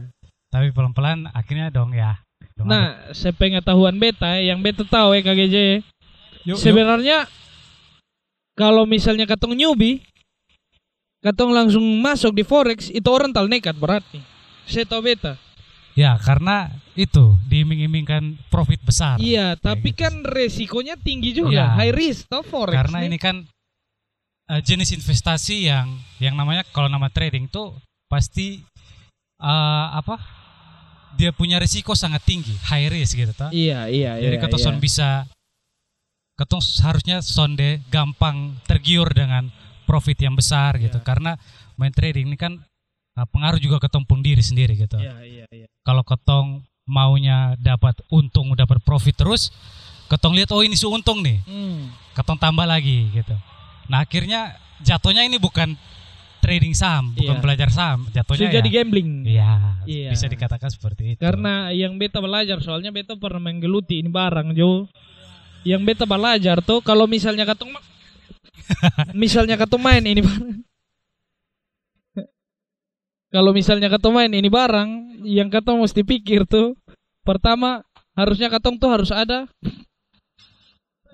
tapi 0.48 0.72
pelan-pelan 0.72 1.28
akhirnya 1.32 1.70
dong 1.70 1.92
ya 1.92 2.18
Nah, 2.64 2.86
sepengetahuan 3.12 3.96
beta 3.96 4.38
yang 4.38 4.60
beta 4.60 4.84
tahu 4.84 5.14
ya 5.14 5.22
KGJ. 5.22 5.58
Yuk, 6.44 6.54
yuk. 6.54 6.58
Sebenarnya 6.58 7.26
kalau 8.54 8.84
misalnya 8.84 9.26
katong 9.26 9.54
newbie, 9.54 10.02
katong 11.22 11.54
langsung 11.54 11.84
masuk 12.02 12.34
di 12.34 12.44
forex 12.44 12.90
itu 12.90 13.08
orang 13.08 13.32
tal 13.32 13.46
nekat 13.46 13.74
berarti. 13.76 14.22
Saya 14.66 14.86
tahu 14.86 15.04
beta. 15.06 15.36
ya 15.92 16.16
karena 16.16 16.72
itu 16.96 17.36
diiming-imingkan 17.52 18.40
profit 18.48 18.80
besar 18.80 19.20
Iya, 19.20 19.60
tapi 19.60 19.92
gitu. 19.92 20.08
kan 20.08 20.24
resikonya 20.24 20.96
tinggi 20.96 21.36
juga, 21.36 21.52
Iya. 21.52 21.76
high 21.76 21.92
risk 21.92 22.32
tau 22.32 22.48
forex. 22.48 22.72
karena 22.72 23.04
nih. 23.04 23.08
ini 23.12 23.18
kan 23.20 23.36
eh, 24.48 24.62
jenis 24.64 24.96
investasi 24.96 25.68
yang 25.68 25.92
yang 26.24 26.40
namanya 26.40 26.64
kalau 26.72 26.88
nama 26.88 27.12
trading 27.12 27.52
tuh 27.52 27.76
pasti 28.08 28.64
eh, 29.36 29.86
apa 29.92 30.16
dia 31.18 31.32
punya 31.32 31.60
risiko 31.60 31.94
sangat 31.94 32.24
tinggi 32.24 32.56
high 32.68 32.88
risk 32.88 33.16
gitu 33.16 33.34
toh 33.34 33.50
Iya, 33.52 33.88
iya, 33.88 34.18
jadi 34.18 34.36
iya. 34.38 34.42
ketong 34.42 34.62
iya. 34.62 34.68
son 34.68 34.78
bisa 34.78 35.10
ketong 36.40 36.62
harusnya 36.82 37.18
sonde 37.22 37.84
gampang 37.94 38.58
tergiur 38.66 39.06
dengan 39.14 39.52
profit 39.86 40.18
yang 40.18 40.34
besar 40.34 40.80
gitu 40.80 40.98
Iya. 40.98 41.06
karena 41.06 41.32
main 41.76 41.94
trading 41.94 42.32
ini 42.32 42.38
kan 42.40 42.58
eh, 43.14 43.28
pengaruh 43.30 43.60
juga 43.60 43.78
ketong 43.78 44.08
pun 44.08 44.24
diri 44.24 44.42
sendiri 44.42 44.74
gitu 44.74 44.98
Iya, 44.98 45.16
iya, 45.22 45.46
iya. 45.52 45.68
kalau 45.84 46.02
ketong 46.02 46.64
maunya 46.90 47.54
dapat 47.62 48.00
untung 48.10 48.52
dapat 48.58 48.82
profit 48.82 49.14
terus 49.14 49.54
ketong 50.10 50.34
lihat 50.34 50.50
oh 50.52 50.60
ini 50.60 50.76
su 50.76 50.90
untung 50.90 51.22
nih 51.22 51.40
Hmm. 51.46 51.88
ketong 52.12 52.36
tambah 52.36 52.68
lagi 52.68 53.08
gitu. 53.16 53.32
Nah 53.88 54.04
akhirnya 54.04 54.56
jatuhnya 54.84 55.24
ini 55.24 55.40
bukan 55.40 55.78
trading 56.42 56.74
saham, 56.74 57.14
bukan 57.14 57.38
Iya. 57.38 57.44
belajar 57.46 57.70
saham, 57.70 58.10
jatuhnya 58.10 58.40
Sudah 58.42 58.52
ya. 58.52 58.58
jadi 58.60 58.70
gambling. 58.74 59.10
Iya, 59.24 59.52
Iya. 59.86 60.10
bisa 60.10 60.26
dikatakan 60.26 60.68
seperti 60.68 61.14
itu. 61.16 61.22
Karena 61.22 61.70
yang 61.70 61.96
beta 61.96 62.18
belajar 62.18 62.58
soalnya 62.60 62.90
beta 62.90 63.14
pernah 63.16 63.40
menggeluti 63.40 64.02
ini 64.02 64.10
barang 64.10 64.52
Jo. 64.52 64.90
Yang 65.62 65.82
beta 65.86 66.06
belajar 66.10 66.58
tuh 66.60 66.82
kalau 66.82 67.06
misalnya 67.06 67.46
katong 67.46 67.72
ma- 67.72 67.86
misalnya 69.14 69.56
katong 69.56 69.80
main 69.80 70.02
ini 70.02 70.20
barang. 70.20 70.66
kalau 73.32 73.56
misalnya 73.56 73.88
katong 73.88 74.12
main 74.12 74.34
ini 74.36 74.52
barang, 74.52 74.90
yang 75.24 75.48
katong 75.48 75.80
mesti 75.80 76.04
pikir 76.04 76.44
tuh 76.44 76.76
pertama 77.24 77.80
harusnya 78.12 78.52
katong 78.52 78.76
tuh 78.76 78.92
harus 78.92 79.08
ada 79.08 79.48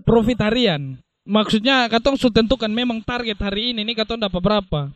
profit 0.01 0.39
harian. 0.41 0.98
Maksudnya 1.27 1.86
katong 1.91 2.15
sudah 2.15 2.41
tentukan 2.41 2.72
memang 2.72 3.03
target 3.03 3.36
hari 3.38 3.75
ini 3.75 3.84
nih 3.84 4.01
katong 4.01 4.17
dapat 4.17 4.39
berapa. 4.41 4.89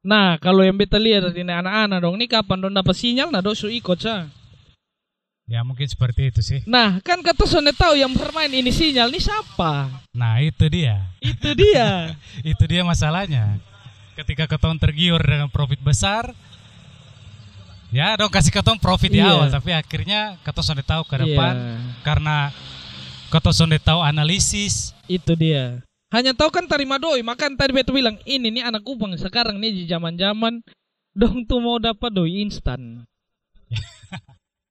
Nah, 0.00 0.40
kalau 0.40 0.64
yang 0.64 0.74
beta 0.74 0.96
lihat 0.96 1.28
dari 1.28 1.44
anak-anak 1.44 1.98
dong, 2.00 2.16
ini 2.16 2.24
kapan 2.24 2.56
dong 2.58 2.72
dapat 2.72 2.96
sinyal 2.96 3.28
nah 3.28 3.40
dong 3.40 3.52
su 3.52 3.68
ikut 3.68 4.00
sa. 4.00 4.24
ya 5.44 5.66
mungkin 5.66 5.82
seperti 5.84 6.30
itu 6.30 6.40
sih. 6.40 6.60
Nah, 6.62 7.02
kan 7.02 7.18
kata 7.20 7.42
sudah 7.42 7.74
tahu 7.74 7.98
yang 7.98 8.14
bermain 8.14 8.48
ini 8.48 8.70
sinyal 8.70 9.10
nih 9.10 9.18
siapa? 9.18 9.90
Nah 10.14 10.38
itu 10.38 10.62
dia, 10.70 11.10
Itu 11.18 11.52
dia. 11.52 12.14
itu 12.54 12.64
dia 12.64 12.80
masalahnya. 12.80 13.58
Ketika 14.14 14.46
ketong 14.46 14.78
tergiur 14.78 15.18
dengan 15.18 15.50
profit 15.50 15.82
besar, 15.82 16.30
ya 17.90 18.14
dong 18.14 18.30
kasih 18.30 18.54
ketong 18.54 18.78
profit 18.78 19.10
di 19.10 19.18
Iya. 19.18 19.26
awal, 19.36 19.50
tapi 19.50 19.74
akhirnya 19.74 20.38
ketong 20.46 20.64
sudah 20.64 20.86
tahu 20.86 21.02
ke 21.04 21.16
depan 21.18 21.54
Iya, 21.58 21.76
karena 22.06 22.36
ketong 23.28 23.56
sudah 23.66 23.80
tahu 23.82 24.00
analisis. 24.00 24.94
itu 25.10 25.34
dia. 25.34 25.82
Hanya 26.10 26.34
tahu 26.34 26.50
kan 26.50 26.66
terima 26.66 26.98
doi, 26.98 27.22
makan 27.22 27.54
tadi 27.54 27.70
betul 27.70 28.02
bilang 28.02 28.18
ini 28.26 28.50
nih 28.50 28.66
anak 28.66 28.82
kupang 28.82 29.14
sekarang 29.14 29.62
nih 29.62 29.70
di 29.70 29.84
zaman-zaman 29.86 30.58
dong 31.14 31.46
tuh 31.46 31.62
mau 31.62 31.78
dapat 31.78 32.10
doi 32.10 32.42
instan. 32.42 33.06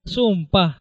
Sumpah. 0.04 0.76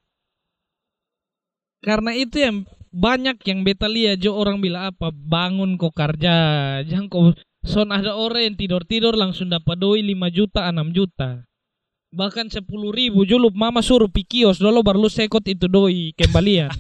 Karena 1.80 2.12
itu 2.12 2.44
yang 2.44 2.68
banyak 2.92 3.39
yang 3.48 3.63
beta 3.63 3.88
lihat 3.88 4.20
jo 4.20 4.36
orang 4.36 4.60
bilang 4.60 4.92
apa 4.92 5.13
bangun 5.13 5.78
kok 5.78 5.94
kerja 5.94 6.36
jangan 6.84 7.08
kau 7.08 7.32
Son 7.60 7.92
ada 7.92 8.16
orang 8.16 8.51
yang 8.51 8.56
tidur-tidur 8.56 9.20
langsung 9.20 9.51
dapat 9.51 9.75
doi 9.75 10.00
5 10.00 10.32
juta, 10.32 10.72
6 10.72 10.96
juta. 10.96 11.44
Bahkan 12.16 12.48
10 12.56 12.63
ribu 12.96 13.28
julup 13.28 13.51
mama 13.51 13.84
suruh 13.84 14.08
pi 14.08 14.24
kios 14.24 14.63
dulu 14.63 14.80
baru 14.80 15.04
lu 15.04 15.12
sekot 15.12 15.44
itu 15.44 15.68
doi 15.68 16.16
kembalian. 16.16 16.72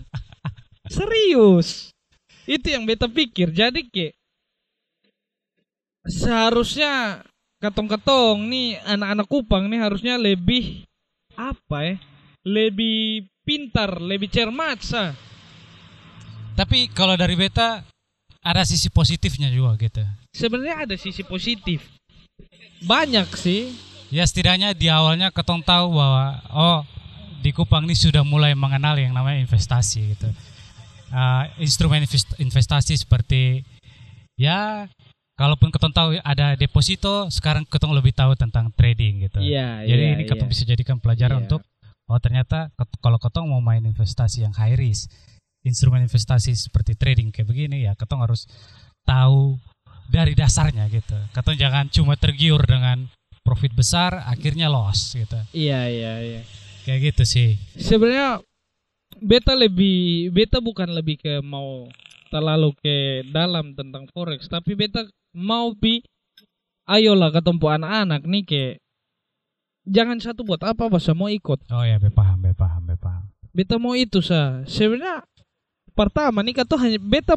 Serius. 0.95 1.91
Itu 2.49 2.73
yang 2.73 2.89
beta 2.89 3.05
pikir. 3.05 3.53
Jadi 3.53 3.85
ke 3.85 4.09
seharusnya 6.09 7.21
katong-katong 7.61 8.41
nih 8.49 8.81
anak-anak 8.89 9.27
Kupang 9.29 9.69
nih 9.69 9.85
harusnya 9.85 10.17
lebih 10.17 10.81
apa 11.37 11.77
ya? 11.85 11.95
Lebih 12.41 13.29
pintar, 13.45 14.01
lebih 14.01 14.33
cermat 14.33 14.81
sah. 14.81 15.13
Tapi 16.57 16.89
kalau 16.89 17.13
dari 17.13 17.37
beta 17.37 17.85
ada 18.41 18.65
sisi 18.65 18.89
positifnya 18.89 19.53
juga 19.53 19.77
gitu. 19.77 20.01
Sebenarnya 20.33 20.89
ada 20.89 20.95
sisi 20.97 21.21
positif. 21.21 21.85
Banyak 22.81 23.29
sih. 23.37 23.77
Ya 24.09 24.25
setidaknya 24.25 24.73
di 24.73 24.89
awalnya 24.89 25.29
ketong 25.29 25.61
tahu 25.61 25.93
bahwa 25.93 26.41
oh 26.49 26.79
di 27.45 27.53
Kupang 27.53 27.85
ini 27.85 27.93
sudah 27.93 28.25
mulai 28.25 28.57
mengenal 28.57 28.97
yang 28.97 29.13
namanya 29.13 29.37
investasi 29.45 30.17
gitu. 30.17 30.33
Uh, 31.09 31.49
instrumen 31.57 32.05
invest- 32.05 32.37
investasi 32.37 32.93
seperti 32.93 33.65
ya 34.37 34.85
kalaupun 35.33 35.73
ketong 35.73 35.89
tahu 35.89 36.09
ada 36.21 36.53
deposito, 36.53 37.25
sekarang 37.33 37.65
ketong 37.65 37.97
lebih 37.97 38.13
tahu 38.13 38.37
tentang 38.37 38.69
trading 38.77 39.25
gitu. 39.25 39.41
Iya, 39.41 39.87
Jadi 39.89 40.03
iya, 40.05 40.13
ini 40.13 40.23
ketong 40.29 40.45
iya. 40.45 40.53
bisa 40.53 40.63
jadikan 40.69 41.01
pelajaran 41.01 41.41
Iya. 41.41 41.43
untuk 41.49 41.61
oh 42.09 42.19
ternyata 42.21 42.69
ket- 42.77 42.99
kalau 43.01 43.17
ketong 43.17 43.49
mau 43.49 43.61
main 43.61 43.81
investasi 43.81 44.45
yang 44.45 44.53
high 44.53 44.77
risk, 44.77 45.09
instrumen 45.65 46.05
investasi 46.05 46.53
seperti 46.53 46.93
trading 46.93 47.33
kayak 47.33 47.47
begini 47.49 47.89
ya 47.89 47.97
ketong 47.97 48.21
harus 48.21 48.45
tahu 49.07 49.57
dari 50.09 50.37
dasarnya 50.37 50.85
gitu. 50.93 51.17
Ketong 51.33 51.57
jangan 51.57 51.85
cuma 51.89 52.13
tergiur 52.17 52.61
dengan 52.65 53.09
profit 53.41 53.73
besar 53.73 54.25
akhirnya 54.29 54.69
loss 54.69 55.17
gitu. 55.17 55.37
Iya, 55.57 55.89
iya, 55.89 56.13
iya. 56.21 56.41
Kayak 56.85 57.13
gitu 57.13 57.23
sih. 57.25 57.49
Sebenarnya 57.77 58.41
beta 59.21 59.53
lebih 59.55 60.31
beta 60.33 60.63
bukan 60.63 60.89
lebih 60.91 61.19
ke 61.19 61.43
mau 61.43 61.87
terlalu 62.29 62.73
ke 62.79 63.25
dalam 63.29 63.73
tentang 63.73 64.05
forex, 64.13 64.45
tapi 64.47 64.77
beta 64.77 65.05
mau 65.33 65.73
pi 65.73 66.05
ayolah 66.89 67.29
ketemu 67.29 67.65
anak-anak 67.79 68.21
nih 68.25 68.43
ke 68.45 68.63
jangan 69.85 70.17
satu 70.21 70.45
buat 70.45 70.61
apa 70.65 70.89
apa 70.89 70.97
semua 71.01 71.33
ikut. 71.33 71.61
Oh 71.73 71.85
ya, 71.85 71.97
be 71.97 72.13
paham, 72.13 72.41
be 72.41 72.53
paham, 72.53 72.85
be 72.85 72.95
paham. 72.97 73.29
Beta 73.49 73.81
mau 73.81 73.97
itu 73.97 74.21
sah. 74.21 74.61
Sebenarnya 74.69 75.25
pertama 75.97 76.45
nih 76.45 76.61
kata 76.61 76.77
hanya 76.77 76.99
beta 77.01 77.33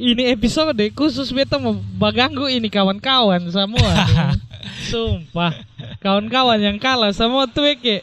ini 0.00 0.32
episode 0.32 0.80
khusus 0.96 1.28
beta 1.30 1.60
mau 1.60 1.76
baganggu 2.00 2.48
ini 2.48 2.72
kawan-kawan 2.72 3.44
semua. 3.52 3.92
Sumpah. 4.90 5.52
Kawan-kawan 6.00 6.58
yang 6.58 6.80
kalah 6.80 7.12
semua 7.12 7.44
tuh 7.46 7.68
ke 7.76 8.00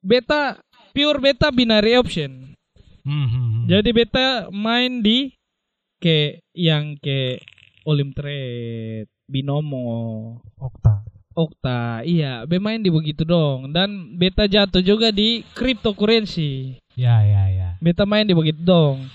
beta 0.00 0.56
pure 0.92 1.18
beta 1.22 1.48
binary 1.54 1.96
option. 1.96 2.54
Hmm, 3.04 3.26
hmm, 3.26 3.48
hmm. 3.48 3.64
Jadi 3.70 3.90
beta 3.96 4.26
main 4.52 5.00
di 5.00 5.32
ke 6.00 6.40
yang 6.56 6.96
ke 7.00 7.40
Olim 7.88 8.12
Trade, 8.12 9.08
Binomo, 9.28 10.36
Okta. 10.60 11.04
Okta. 11.30 12.02
Iya, 12.02 12.44
be 12.44 12.58
main 12.58 12.82
di 12.82 12.90
begitu 12.90 13.22
dong. 13.24 13.70
Dan 13.72 14.18
beta 14.18 14.44
jatuh 14.44 14.82
juga 14.82 15.14
di 15.14 15.46
cryptocurrency. 15.54 16.76
Ya, 16.98 17.22
ya, 17.24 17.48
ya. 17.48 17.68
Beta 17.80 18.04
main 18.04 18.26
di 18.26 18.34
begitu 18.36 18.60
dong. 18.60 19.08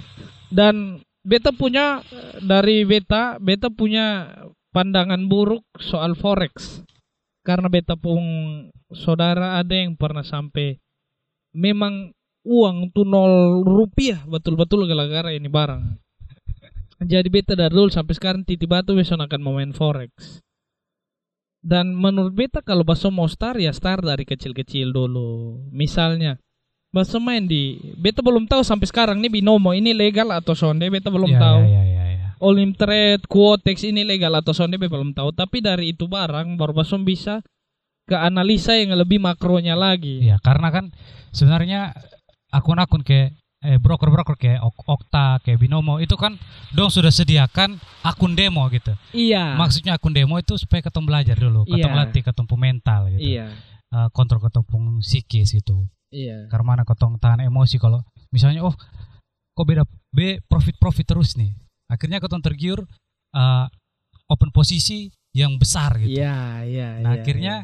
Dan 0.50 1.03
beta 1.22 1.51
punya 1.51 2.01
dari 2.41 2.88
beta, 2.88 3.38
beta 3.38 3.67
punya 3.70 4.32
pandangan 4.72 5.27
buruk 5.27 5.65
soal 5.77 6.15
forex. 6.15 6.82
Karena 7.46 7.70
beta 7.70 7.94
pun 7.94 8.24
saudara 8.89 9.62
ada 9.62 9.75
yang 9.75 9.94
pernah 9.94 10.25
sampai 10.25 10.82
memang 11.55 12.12
uang 12.45 12.91
tuh 12.93 13.07
nol 13.07 13.63
rupiah 13.65 14.21
betul-betul 14.27 14.85
gara-gara 14.85 15.31
ini 15.31 15.47
barang. 15.47 15.97
Jadi 17.01 17.27
beta 17.27 17.55
dari 17.55 17.74
dulu 17.75 17.91
sampai 17.91 18.15
sekarang 18.15 18.48
titip 18.48 18.72
batu 18.72 18.96
besok 18.96 19.20
akan 19.20 19.39
mau 19.41 19.55
main 19.55 19.75
forex. 19.75 20.39
Dan 21.65 21.98
menurut 21.98 22.31
beta 22.31 22.61
kalau 22.61 22.85
baso 22.85 23.09
mau 23.09 23.25
start 23.25 23.57
ya 23.57 23.74
start 23.74 24.05
dari 24.05 24.24
kecil-kecil 24.24 24.94
dulu. 24.94 25.59
Misalnya 25.74 26.37
baso 26.94 27.20
main 27.20 27.44
di 27.50 27.75
beta 28.00 28.24
belum 28.24 28.48
tahu 28.48 28.63
sampai 28.63 28.87
sekarang 28.87 29.18
nih 29.20 29.41
binomo 29.41 29.75
ini 29.75 29.91
legal 29.91 30.31
atau 30.31 30.55
sonde 30.55 30.87
beta 30.87 31.11
belum 31.11 31.35
ya, 31.35 31.39
tahu. 31.41 31.61
Ya, 31.68 31.83
ya, 31.83 31.83
ya, 31.83 32.05
ya. 32.15 32.27
Olim 32.39 32.72
Trade, 32.77 33.25
Quotex 33.27 33.83
ini 33.83 34.07
legal 34.07 34.31
atau 34.37 34.55
sonde 34.55 34.79
beta 34.79 34.96
belum 34.96 35.11
tahu. 35.11 35.35
Tapi 35.35 35.59
dari 35.59 35.91
itu 35.91 36.07
barang 36.07 36.55
baru 36.55 36.72
baso 36.72 36.96
bisa 37.01 37.44
ke 38.05 38.15
analisa 38.15 38.77
yang 38.77 38.94
lebih 38.94 39.18
makronya 39.18 39.74
lagi. 39.74 40.22
Iya, 40.22 40.37
karena 40.39 40.70
kan 40.70 40.94
sebenarnya 41.33 41.91
akun-akun 42.53 43.01
kayak 43.01 43.33
eh, 43.65 43.81
broker-broker 43.81 44.37
kayak 44.37 44.61
Ok- 44.61 44.85
Okta, 44.85 45.41
kayak 45.41 45.57
Binomo 45.57 45.98
itu 45.98 46.13
kan 46.13 46.37
dong 46.70 46.94
sudah 46.94 47.09
sediakan 47.09 47.81
akun 48.05 48.37
demo 48.37 48.61
gitu. 48.70 48.94
Iya. 49.09 49.57
Maksudnya 49.57 49.98
akun 49.98 50.13
demo 50.13 50.37
itu 50.37 50.53
supaya 50.53 50.85
ketemu 50.85 51.05
belajar 51.09 51.33
dulu, 51.33 51.65
ketemu 51.65 51.96
Iya. 51.98 52.01
latih, 52.05 52.22
ketemu 52.22 52.53
mental 52.55 53.01
gitu. 53.18 53.22
Iya. 53.25 53.48
Eh, 53.89 54.07
kontrol 54.13 54.37
ketemu 54.46 55.01
psikis 55.01 55.50
gitu. 55.57 55.89
Iya. 56.13 56.46
Karena 56.53 56.65
mana 56.77 56.83
ketemu 56.85 57.18
tahan 57.18 57.41
emosi 57.41 57.81
kalau 57.81 58.05
misalnya 58.29 58.61
oh 58.61 58.75
kok 59.55 59.65
beda 59.65 59.81
B 60.13 60.37
profit 60.46 60.77
profit 60.77 61.05
terus 61.09 61.33
nih. 61.33 61.57
Akhirnya 61.89 62.22
ketemu 62.22 62.41
tergiur 62.46 62.79
eh, 63.33 63.65
open 64.29 64.53
posisi 64.53 65.09
yang 65.33 65.57
besar 65.57 65.98
gitu. 66.00 66.22
Iya, 66.22 66.63
iya, 66.70 66.89
Nah 67.01 67.18
iya, 67.18 67.22
akhirnya 67.25 67.55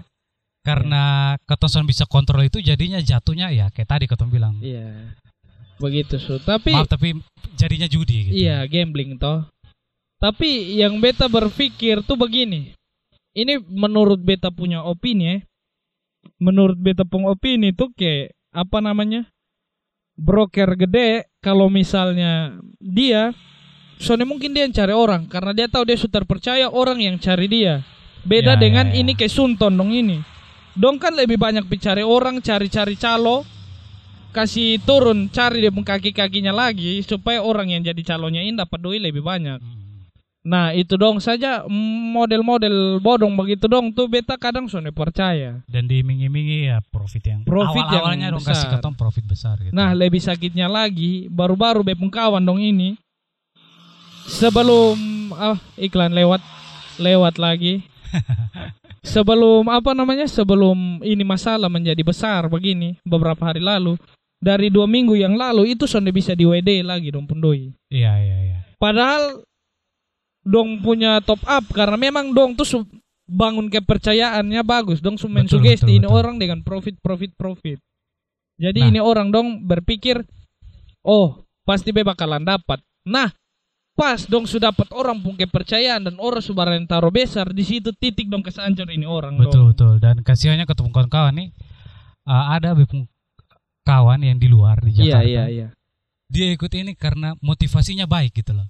karena 0.61 1.35
ketonson 1.49 1.89
bisa 1.89 2.05
kontrol 2.05 2.45
itu 2.45 2.61
jadinya 2.61 3.01
jatuhnya 3.01 3.49
ya 3.49 3.67
kayak 3.73 3.89
tadi 3.89 4.05
ketong 4.05 4.29
bilang. 4.29 4.57
Iya. 4.61 5.17
Begitu 5.81 6.21
su. 6.21 6.37
Tapi 6.37 6.77
Maaf 6.77 6.89
tapi 6.89 7.17
jadinya 7.57 7.89
judi 7.89 8.29
gitu. 8.29 8.33
Iya, 8.37 8.69
gambling 8.69 9.17
toh. 9.17 9.49
Tapi 10.21 10.77
yang 10.77 11.01
beta 11.01 11.25
berpikir 11.25 12.05
tuh 12.05 12.13
begini. 12.13 12.77
Ini 13.33 13.57
menurut 13.65 14.21
beta 14.21 14.53
punya 14.53 14.85
opini 14.85 15.23
ya. 15.25 15.37
Menurut 16.37 16.77
beta 16.77 17.01
punya 17.01 17.33
opini 17.33 17.73
tuh 17.73 17.89
kayak 17.97 18.37
apa 18.53 18.77
namanya? 18.77 19.25
Broker 20.13 20.77
gede 20.77 21.25
kalau 21.41 21.65
misalnya 21.73 22.61
dia 22.77 23.33
soalnya 23.97 24.29
mungkin 24.29 24.53
dia 24.53 24.69
yang 24.69 24.75
cari 24.75 24.93
orang 24.93 25.25
karena 25.25 25.57
dia 25.57 25.65
tahu 25.65 25.89
dia 25.89 25.97
sudah 25.97 26.21
terpercaya 26.21 26.69
orang 26.69 27.01
yang 27.01 27.17
cari 27.17 27.49
dia. 27.49 27.81
Beda 28.21 28.53
Ya, 28.53 28.57
ya, 28.57 28.61
dengan 28.61 28.85
ya. 28.93 29.01
ini 29.01 29.17
kayak 29.17 29.33
Sunton 29.33 29.73
dong 29.73 29.89
ini. 29.89 30.21
Dong 30.71 30.97
kan 30.97 31.11
lebih 31.11 31.35
banyak 31.35 31.67
bicara 31.67 31.99
orang, 32.03 32.39
cari-cari 32.39 32.95
calo, 32.95 33.43
kasih 34.31 34.79
turun 34.87 35.27
cari 35.27 35.59
dia 35.59 35.71
kaki-kakinya 35.71 36.55
lagi 36.55 37.03
supaya 37.03 37.43
orang 37.43 37.75
yang 37.75 37.83
jadi 37.83 38.15
calonnya 38.15 38.39
ini 38.39 38.55
dapat 38.55 38.79
doi 38.79 38.97
lebih 38.97 39.19
banyak. 39.19 39.59
Nah 40.41 40.73
itu 40.73 40.97
dong 40.97 41.21
saja 41.21 41.69
model-model 41.69 42.97
bodong 42.97 43.37
begitu 43.37 43.69
dong 43.69 43.93
tuh 43.93 44.09
beta 44.09 44.39
kadang 44.41 44.65
soalnya 44.65 44.89
percaya. 44.89 45.61
Dan 45.69 45.85
diiming-imingi 45.85 46.71
ya 46.71 46.81
profit 46.81 47.21
yang 47.29 47.45
Profit 47.45 47.85
yang 47.85 48.01
awal-awalnya 48.01 48.27
dong 48.33 48.41
kasih 48.41 48.65
besar. 48.65 48.73
ketong 48.79 48.95
profit 48.97 49.25
besar 49.27 49.55
gitu. 49.61 49.73
Nah 49.75 49.93
lebih 49.93 50.17
sakitnya 50.17 50.65
lagi 50.65 51.29
baru-baru 51.29 51.85
bepung 51.85 52.09
kawan 52.09 52.41
dong 52.41 52.57
ini 52.57 52.97
sebelum 54.25 54.97
ah 55.37 55.61
iklan 55.77 56.09
lewat 56.09 56.41
lewat 56.97 57.37
lagi 57.37 57.85
sebelum 59.01 59.65
apa 59.67 59.97
namanya 59.97 60.29
sebelum 60.29 61.01
ini 61.01 61.25
masalah 61.25 61.67
menjadi 61.67 62.01
besar 62.05 62.45
begini 62.47 63.01
beberapa 63.01 63.49
hari 63.49 63.59
lalu 63.61 63.97
dari 64.41 64.73
dua 64.73 64.89
minggu 64.89 65.13
yang 65.17 65.37
lalu 65.37 65.73
itu 65.77 65.85
sudah 65.85 66.09
bisa 66.09 66.33
di 66.33 66.45
WD 66.49 66.81
lagi 66.81 67.13
dong 67.13 67.29
pundoi. 67.29 67.69
Iya 67.93 68.13
iya 68.17 68.37
iya. 68.41 68.57
Padahal 68.81 69.45
dong 70.41 70.81
punya 70.81 71.21
top 71.21 71.41
up 71.45 71.65
karena 71.69 71.97
memang 71.97 72.33
dong 72.33 72.57
tuh 72.57 72.65
bangun 73.29 73.69
kepercayaannya 73.69 74.61
bagus 74.65 74.97
dong 74.99 75.15
su 75.15 75.29
main 75.29 75.45
Betul, 75.45 75.61
sugesti 75.61 75.85
betul, 75.87 75.97
ini 76.01 76.07
betul. 76.09 76.17
orang 76.17 76.35
dengan 76.41 76.59
profit 76.65 76.97
profit 76.99 77.31
profit. 77.37 77.77
Jadi 78.57 78.79
Nah. 78.81 78.89
ini 78.93 78.99
orang 79.01 79.29
dong 79.29 79.65
berpikir 79.65 80.21
oh 81.05 81.41
pasti 81.65 81.93
be 81.93 82.01
bakalan 82.01 82.41
dapat. 82.41 82.81
Nah 83.05 83.29
pas 83.91 84.23
dong 84.25 84.47
sudah 84.47 84.71
dapat 84.71 84.87
orang 84.95 85.19
pun 85.19 85.35
kepercayaan 85.35 86.07
dan 86.07 86.15
orang 86.17 86.41
sudah 86.41 86.65
yang 86.71 86.87
taruh 86.87 87.11
besar 87.11 87.51
di 87.51 87.61
situ 87.61 87.91
titik 87.93 88.31
dong 88.31 88.41
kesancur 88.41 88.87
ini 88.87 89.03
orang 89.05 89.35
Betul 89.37 89.51
dong. 89.51 89.67
betul 89.75 89.93
dan 89.99 90.15
kasihannya 90.23 90.65
ketemu 90.65 90.89
kawan-kawan 90.89 91.33
nih 91.35 91.49
uh, 92.25 92.55
ada 92.55 92.71
kawan 93.83 94.21
yang 94.21 94.37
di 94.37 94.47
luar 94.47 94.79
di 94.81 94.93
Iya 94.95 95.19
Jakarta. 95.19 95.27
iya 95.27 95.43
iya. 95.49 95.67
Dia 96.31 96.47
ikut 96.55 96.71
ini 96.71 96.95
karena 96.95 97.35
motivasinya 97.43 98.07
baik 98.07 98.39
gitu 98.39 98.55
loh. 98.55 98.67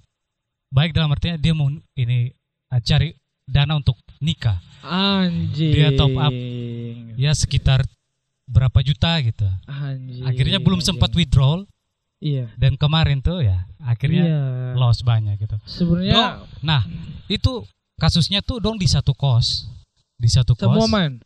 Baik 0.74 0.96
dalam 0.96 1.14
artinya 1.14 1.38
dia 1.38 1.54
mau 1.54 1.70
ini 1.94 2.32
uh, 2.74 2.80
cari 2.82 3.14
dana 3.46 3.78
untuk 3.78 3.94
nikah. 4.18 4.58
Anjing. 4.82 5.70
Dia 5.70 5.94
top 5.94 6.10
up. 6.18 6.34
Ya 7.14 7.30
sekitar 7.32 7.86
berapa 8.50 8.82
juta 8.82 9.14
gitu. 9.22 9.46
Anjing. 9.70 10.26
Akhirnya 10.26 10.58
belum 10.58 10.82
anjing. 10.82 10.98
sempat 10.98 11.14
withdrawal 11.14 11.62
Iya. 12.22 12.46
Dan 12.54 12.78
kemarin 12.78 13.18
tuh 13.18 13.42
ya 13.42 13.66
akhirnya 13.82 14.22
Iya. 14.22 14.40
loss 14.78 15.02
banyak 15.02 15.34
gitu. 15.36 15.58
Sebenarnya 15.66 16.46
nah 16.62 16.86
itu 17.26 17.66
kasusnya 17.98 18.38
tuh 18.40 18.62
dong 18.62 18.78
di 18.78 18.86
satu 18.86 19.10
kos, 19.10 19.66
di 20.14 20.30
satu 20.30 20.54
kos. 20.54 20.70
semua 20.70 20.86
main. 20.86 21.18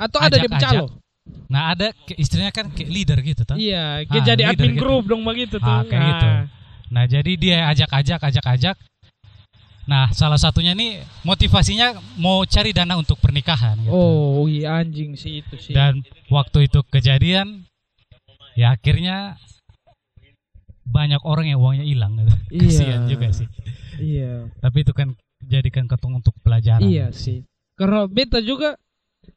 Atau 0.00 0.16
ada 0.16 0.34
di 0.34 0.48
Ajak-ajak. 0.48 0.72
calo. 0.80 0.86
Nah 1.52 1.76
ada 1.76 1.92
ke- 1.92 2.16
istrinya 2.16 2.48
kan 2.48 2.72
kayak 2.72 2.88
leader 2.88 3.18
gitu 3.20 3.44
tuh. 3.44 3.54
Iya, 3.54 4.00
Ah, 4.08 4.16
jadi 4.24 4.32
leader 4.40 4.56
admin 4.56 4.72
gitu. 4.72 4.80
grup 4.80 5.04
dong 5.04 5.22
begitu 5.22 5.60
tuh. 5.60 5.68
Ah, 5.68 5.84
kayak 5.84 6.02
gitu. 6.08 6.28
Nah 6.90 7.04
jadi 7.04 7.32
dia 7.36 7.56
ajak-ajak, 7.68 8.20
ajak-ajak. 8.32 8.76
Nah 9.84 10.08
salah 10.10 10.38
satunya 10.38 10.72
nih 10.72 11.02
motivasinya 11.20 11.94
mau 12.16 12.46
cari 12.46 12.70
dana 12.70 12.96
untuk 12.96 13.18
pernikahan. 13.18 13.76
Gitu. 13.76 13.90
Oh, 13.90 14.46
iya 14.46 14.80
anjing 14.80 15.12
sih 15.14 15.44
itu 15.44 15.54
sih. 15.58 15.74
Dan 15.74 16.00
waktu 16.28 16.64
itu 16.64 16.80
kejadian, 16.86 17.66
ya 18.54 18.72
akhirnya 18.72 19.36
banyak 20.90 21.22
orang 21.22 21.46
yang 21.48 21.58
uangnya 21.62 21.86
hilang. 21.86 22.18
Gitu. 22.18 22.34
Iya. 22.50 22.66
Kasihan 22.66 23.02
juga 23.06 23.26
sih. 23.30 23.46
Iya. 24.02 24.32
Tapi 24.58 24.78
itu 24.82 24.92
kan 24.92 25.08
jadikan 25.46 25.86
ketong 25.86 26.18
untuk 26.18 26.34
pelajaran. 26.42 26.82
Iya 26.82 27.14
sih. 27.14 27.46
Karena 27.78 28.10
beta 28.10 28.42
juga 28.42 28.74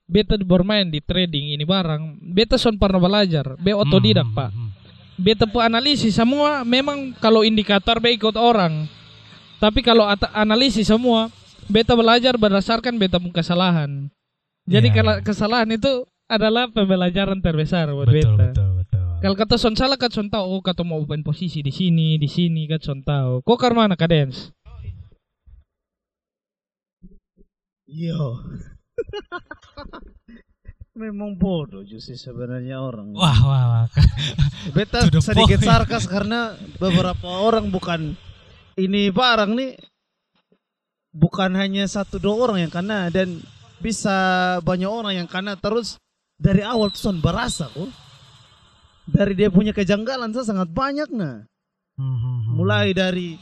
beta 0.09 0.35
bermain 0.41 0.89
di 0.89 0.99
trading 0.99 1.53
ini 1.53 1.63
barang. 1.63 2.19
Beta 2.33 2.57
son 2.57 2.75
pernah 2.81 2.97
belajar. 2.97 3.53
Be 3.61 3.71
otodidak, 3.71 4.25
Hmm, 4.25 4.35
Pak. 4.35 4.49
hmm, 4.49 4.59
hmm. 4.59 4.71
Beta 5.13 5.45
pun 5.45 5.61
analisis 5.61 6.17
semua 6.17 6.65
memang 6.65 7.13
kalau 7.21 7.45
indikator 7.45 8.01
be 8.01 8.17
ikut 8.17 8.33
orang. 8.33 8.89
Tapi 9.61 9.85
kalau 9.85 10.09
analisis 10.33 10.89
semua 10.89 11.29
beta 11.69 11.93
belajar 11.93 12.35
berdasarkan 12.35 12.97
beta 12.97 13.21
punya 13.21 13.39
kesalahan. 13.39 14.09
Jadi 14.65 14.89
kalau 14.95 15.19
iya. 15.19 15.23
kesalahan 15.23 15.69
itu 15.69 16.07
adalah 16.25 16.71
pembelajaran 16.71 17.39
terbesar 17.43 17.91
buat 17.93 18.09
Betul, 18.09 18.35
beta. 18.39 18.49
betul, 18.49 18.69
betul. 18.79 18.92
Kalau 19.23 19.39
kata 19.39 19.55
son 19.55 19.71
salah 19.71 19.95
kan 19.95 20.11
son 20.11 20.27
tahu 20.27 20.43
oh 20.43 20.59
kata 20.59 20.83
mau 20.83 20.99
open 20.99 21.23
posisi 21.23 21.63
di 21.63 21.71
sini, 21.71 22.19
di 22.19 22.27
sini 22.27 22.67
kan 22.67 22.83
son 22.83 22.99
tahu. 23.07 23.39
Kok 23.39 23.55
karena 23.55 23.95
kadens? 23.95 24.51
Yo. 27.87 28.43
Memang 30.99 31.39
bodoh 31.39 31.87
sih 31.87 32.19
sebenarnya 32.19 32.83
orang. 32.83 33.15
Wah, 33.15 33.39
wah, 33.47 33.63
wah. 33.71 33.87
Beta 34.75 35.07
sedikit 35.07 35.63
point. 35.63 35.71
sarkas 35.71 36.03
karena 36.03 36.59
beberapa 36.75 37.47
orang 37.47 37.71
bukan 37.71 38.19
ini 38.75 39.07
barang 39.07 39.55
nih 39.55 39.79
bukan 41.15 41.55
hanya 41.55 41.87
satu 41.87 42.19
dua 42.19 42.43
orang 42.43 42.67
yang 42.67 42.73
kena 42.75 43.07
dan 43.07 43.39
bisa 43.79 44.59
banyak 44.67 44.91
orang 44.91 45.15
yang 45.15 45.31
kena 45.31 45.55
terus 45.55 45.95
dari 46.35 46.59
awal 46.59 46.91
tuh 46.91 47.07
son 47.07 47.23
berasa 47.23 47.71
kok. 47.71 48.03
Dari 49.03 49.33
dia 49.35 49.51
punya 49.51 49.75
kejanggalan 49.75 50.31
tuh 50.31 50.47
sangat 50.47 50.71
banyak 50.71 51.11
nah. 51.11 51.43
Mulai 52.55 52.95
dari 52.95 53.35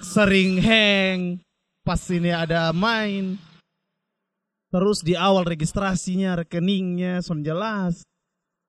sering 0.00 0.62
hang, 0.62 1.42
pas 1.82 2.00
ini 2.08 2.30
ada 2.30 2.70
main. 2.70 3.36
Terus 4.70 5.02
di 5.02 5.18
awal 5.18 5.42
registrasinya, 5.42 6.38
rekeningnya, 6.38 7.20
son 7.20 7.42
jelas. 7.42 8.06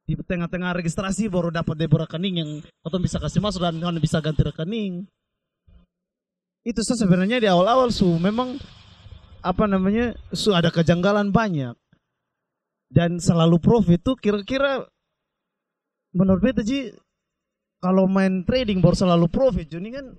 Di 0.10 0.18
tengah-tengah 0.18 0.74
registrasi 0.82 1.30
baru 1.30 1.54
dapat 1.54 1.78
debit 1.78 2.10
rekening 2.10 2.36
yang 2.42 2.52
atau 2.82 2.98
bisa 2.98 3.22
kasih 3.22 3.40
masuk 3.40 3.62
dan 3.62 3.78
kan 3.78 3.96
bisa 4.02 4.18
ganti 4.18 4.42
rekening. 4.42 5.06
Itu 6.66 6.82
sih 6.82 6.98
sebenarnya 6.98 7.38
di 7.38 7.48
awal-awal 7.48 7.94
su 7.94 8.10
memang 8.18 8.58
apa 9.42 9.66
namanya 9.66 10.14
su 10.34 10.54
ada 10.54 10.70
kejanggalan 10.70 11.34
banyak 11.34 11.74
dan 12.94 13.18
selalu 13.18 13.58
profit 13.58 14.02
tuh 14.06 14.14
kira-kira 14.14 14.86
menurut 16.12 16.42
beta 16.42 16.62
Ji 16.62 16.92
kalau 17.80 18.06
main 18.06 18.46
trading 18.46 18.80
baru 18.80 18.94
selalu 18.94 19.26
profit 19.28 19.68
Juni 19.68 19.90
kan 19.90 20.16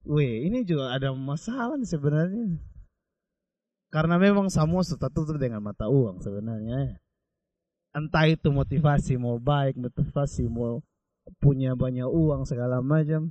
Weh, 0.00 0.48
ini 0.48 0.64
juga 0.64 0.96
ada 0.96 1.12
masalah 1.12 1.76
nih 1.76 1.84
sebenarnya. 1.84 2.56
Karena 3.92 4.16
memang 4.16 4.48
semua 4.48 4.80
sudah 4.80 5.12
tutup 5.12 5.36
dengan 5.36 5.60
mata 5.60 5.92
uang 5.92 6.24
sebenarnya. 6.24 6.96
Entah 7.92 8.24
itu 8.24 8.48
motivasi 8.48 9.20
mau 9.20 9.36
baik, 9.36 9.76
motivasi 9.76 10.48
mau 10.48 10.80
punya 11.36 11.76
banyak 11.76 12.08
uang 12.08 12.48
segala 12.48 12.80
macam. 12.80 13.28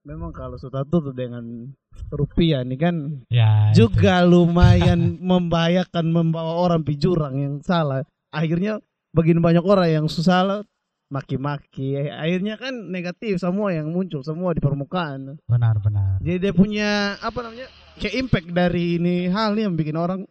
Memang 0.00 0.32
kalau 0.32 0.56
sudah 0.56 0.88
tutup 0.88 1.12
dengan 1.12 1.68
rupiah 2.08 2.64
nih 2.64 2.80
kan 2.80 2.96
Ya, 3.28 3.68
itu. 3.68 3.84
juga 3.84 4.24
lumayan 4.24 5.18
membahayakan 5.20 6.06
membawa 6.08 6.64
orang 6.64 6.80
pi 6.80 6.96
jurang 6.96 7.36
yang 7.36 7.54
salah. 7.60 8.08
Akhirnya 8.32 8.80
begini 9.12 9.44
banyak 9.44 9.60
orang 9.68 10.00
yang 10.00 10.06
salah 10.08 10.64
maki-maki. 11.10 11.98
Akhirnya 12.08 12.54
kan 12.56 12.72
negatif 12.88 13.42
semua 13.42 13.74
yang 13.74 13.90
muncul 13.90 14.22
semua 14.22 14.54
di 14.54 14.62
permukaan. 14.62 15.36
benar, 15.44 15.76
benar. 15.82 16.22
Jadi 16.22 16.38
dia 16.38 16.54
punya 16.54 17.18
apa 17.18 17.38
namanya 17.42 17.66
kayak 17.98 18.14
impact 18.16 18.48
dari 18.54 18.96
ini 18.96 19.26
hal 19.28 19.58
nih 19.58 19.66
yang 19.66 19.74
bikin 19.74 19.98
orang 19.98 20.22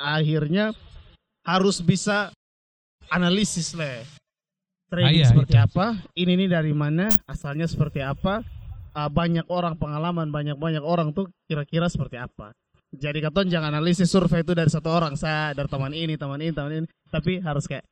akhirnya 0.00 0.72
harus 1.44 1.84
bisa 1.84 2.32
analisis 3.12 3.76
lah. 3.76 4.00
Trading 4.88 5.06
Ah, 5.06 5.12
iya, 5.12 5.28
seperti 5.28 5.54
itu. 5.54 5.64
apa? 5.64 5.86
Ini 6.16 6.32
nih 6.40 6.48
dari 6.50 6.72
mana? 6.72 7.06
Asalnya 7.28 7.68
seperti 7.68 8.00
apa? 8.00 8.40
Ah, 8.94 9.10
banyak 9.12 9.44
orang 9.50 9.76
pengalaman 9.76 10.32
banyak 10.32 10.56
banyak 10.56 10.82
orang 10.82 11.12
tuh 11.12 11.28
kira-kira 11.44 11.90
seperti 11.90 12.16
apa? 12.16 12.54
Jadi 12.94 13.18
katon 13.18 13.50
jangan 13.50 13.74
analisis 13.74 14.06
survei 14.06 14.46
itu 14.46 14.54
dari 14.54 14.70
satu 14.70 14.86
orang 14.86 15.18
saya 15.18 15.50
dari 15.50 15.66
teman 15.66 15.90
ini 15.90 16.14
teman 16.14 16.38
ini 16.38 16.54
teman 16.54 16.70
ini 16.78 16.86
tapi 17.10 17.42
harus 17.42 17.66
kayak 17.66 17.82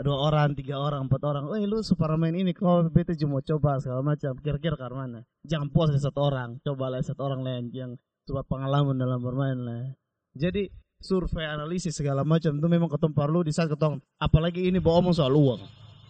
dua 0.00 0.16
orang 0.30 0.58
tiga 0.58 0.80
orang 0.80 1.06
empat 1.06 1.22
orang. 1.22 1.44
Oh 1.46 1.54
lu 1.54 1.78
superman 1.84 2.34
ini 2.34 2.50
kau 2.50 2.82
bete 2.90 3.14
cuma 3.14 3.38
coba 3.44 3.78
segala 3.78 4.02
macam. 4.02 4.34
Kira-kira 4.42 4.74
ke 4.74 4.86
mana 4.90 5.22
jangan 5.46 5.70
puas 5.70 5.94
dari 5.94 6.02
satu 6.02 6.20
orang. 6.24 6.58
Cobalah 6.66 7.04
satu 7.04 7.22
orang 7.22 7.42
lain 7.46 7.64
yang 7.70 7.90
coba 8.26 8.42
pengalaman 8.42 8.98
dalam 8.98 9.20
bermain 9.22 9.58
lah. 9.60 9.94
Jadi 10.34 10.72
survei 10.98 11.44
analisis 11.46 11.94
segala 11.94 12.24
macam 12.24 12.56
itu 12.56 12.66
memang 12.66 12.88
ketong 12.88 13.14
perlu 13.14 13.44
di 13.44 13.52
saat 13.52 13.70
ketong. 13.70 14.00
Apalagi 14.18 14.66
ini 14.66 14.80
bawa 14.80 15.04
omong 15.04 15.14
soal 15.14 15.36
uang. 15.36 15.60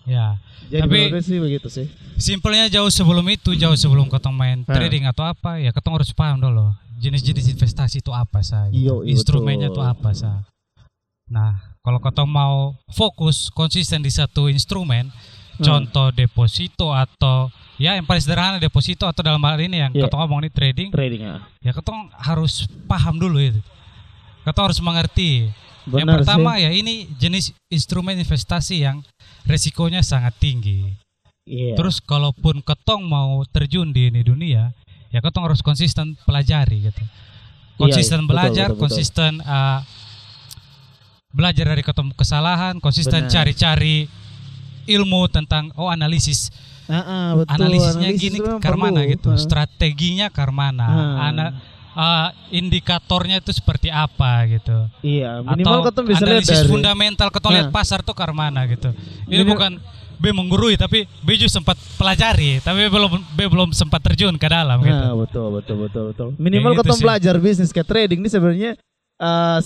Ya, 0.05 0.37
jadi 0.69 0.85
Tapi- 0.85 1.25
sih 1.25 1.41
begitu 1.41 1.73
sih. 1.73 1.89
simpelnya 2.21 2.69
jauh 2.69 2.93
sebelum 2.93 3.25
itu, 3.33 3.57
jauh 3.57 3.73
sebelum 3.73 4.13
ketong 4.13 4.37
main 4.37 4.61
Hah. 4.69 4.77
trading 4.77 5.09
atau 5.09 5.25
apa, 5.25 5.57
ya 5.57 5.73
ketong 5.73 5.97
harus 5.97 6.13
paham 6.13 6.45
dulu 6.45 6.77
jenis-jenis 7.01 7.57
investasi 7.57 8.05
itu 8.05 8.13
apa 8.13 8.45
sah, 8.45 8.69
gitu. 8.69 9.01
Instrumennya 9.09 9.73
itu 9.73 9.81
apa 9.81 10.13
sah. 10.13 10.45
Nah, 11.25 11.74
kalau 11.85 12.01
ketong 12.01 12.31
mau 12.31 12.73
fokus 12.89 13.53
konsisten 13.53 14.01
di 14.01 14.09
satu 14.09 14.49
instrumen, 14.49 15.13
Hmm. 15.55 15.63
contoh 15.63 16.11
deposito 16.11 16.91
atau 16.91 17.47
ya 17.79 17.95
yang 17.95 18.03
paling 18.03 18.19
sederhana 18.19 18.59
deposito 18.59 19.07
atau 19.07 19.23
dalam 19.23 19.39
hal 19.47 19.55
ini 19.63 19.79
yang 19.87 19.93
Iya. 19.95 20.11
ketong 20.11 20.21
ngomong 20.27 20.43
ini 20.43 20.51
trading, 20.51 20.89
trading 20.91 21.23
ah 21.31 21.47
ya 21.63 21.71
ketong 21.71 22.11
harus 22.19 22.67
paham 22.91 23.23
dulu 23.23 23.39
itu. 23.39 23.61
Ketong 24.43 24.65
harus 24.73 24.81
mengerti. 24.83 25.53
yang 25.85 26.09
Benar 26.09 26.25
pertama 26.25 26.57
ya 26.57 26.73
ini 26.73 27.07
jenis 27.21 27.53
instrumen 27.69 28.17
investasi 28.17 28.89
yang 28.89 29.05
resikonya 29.45 30.01
sangat 30.01 30.33
tinggi. 30.41 30.97
Iya. 31.45 31.77
Terus 31.77 32.01
kalaupun 32.01 32.65
ketong 32.65 33.05
mau 33.05 33.45
terjun 33.53 33.93
di 33.93 34.09
ini 34.09 34.25
dunia, 34.25 34.73
ya 35.13 35.21
ketong 35.21 35.45
harus 35.45 35.61
konsisten 35.61 36.17
pelajari 36.25 36.89
gitu. 36.89 37.05
Konsisten 37.77 38.25
iya, 38.25 38.27
betul, 38.27 38.33
belajar, 38.33 38.69
betul, 38.73 38.75
betul. 38.75 38.83
konsisten 38.89 39.33
uh, 39.45 39.85
belajar 41.35 41.67
dari 41.67 41.83
ketemu 41.83 42.15
kesalahan, 42.15 42.79
konsisten 42.79 43.27
cari-cari 43.27 44.07
ilmu 44.87 45.27
tentang 45.27 45.75
oh 45.75 45.89
analisis 45.89 46.55
Ah, 46.85 47.01
ah, 47.01 47.29
betul. 47.35 47.49
analisisnya 47.51 48.09
Analisis 48.09 48.23
gini 48.23 48.39
karmana 48.61 49.01
perlu. 49.01 49.13
gitu, 49.17 49.29
Ah. 49.33 49.41
strateginya 49.41 50.27
karmana, 50.29 50.85
Ah. 50.85 51.27
ana 51.27 51.47
uh, 51.95 52.29
indikatornya 52.51 53.39
itu 53.39 53.51
seperti 53.51 53.89
apa 53.89 54.45
gitu. 54.47 54.93
Iya, 55.01 55.41
minimal 55.43 55.89
Atau 55.89 56.05
bisa 56.05 56.21
lihat 56.21 56.45
analisis 56.45 56.59
dari 56.61 56.69
fundamental 56.69 57.29
ketong 57.31 57.53
lihat 57.53 57.69
Ah. 57.69 57.75
pasar 57.75 58.01
tuh 58.01 58.13
karmana 58.13 58.69
gitu. 58.69 58.93
Ini 59.25 59.41
Minim- 59.41 59.49
bukan 59.49 59.73
B 60.15 60.31
menggurui 60.31 60.77
tapi 60.77 61.09
B 61.21 61.29
juga 61.35 61.51
sempat 61.51 61.75
pelajari 61.97 62.61
tapi 62.61 62.87
belum 62.87 63.11
B 63.33 63.41
belum 63.45 63.73
sempat 63.73 64.05
terjun 64.05 64.35
ke 64.35 64.47
dalam 64.47 64.79
gitu. 64.81 64.93
Nah, 64.95 65.17
betul 65.17 65.47
betul 65.53 65.77
betul 65.81 66.03
betul. 66.13 66.29
Minimal 66.37 66.73
gitu 66.73 66.81
ketong 66.83 66.99
sih. 66.99 67.05
belajar 67.05 67.35
bisnis 67.39 67.71
kayak 67.71 67.89
trading 67.89 68.21
ini 68.21 68.29
sebenarnya 68.29 68.71
eh 69.17 69.59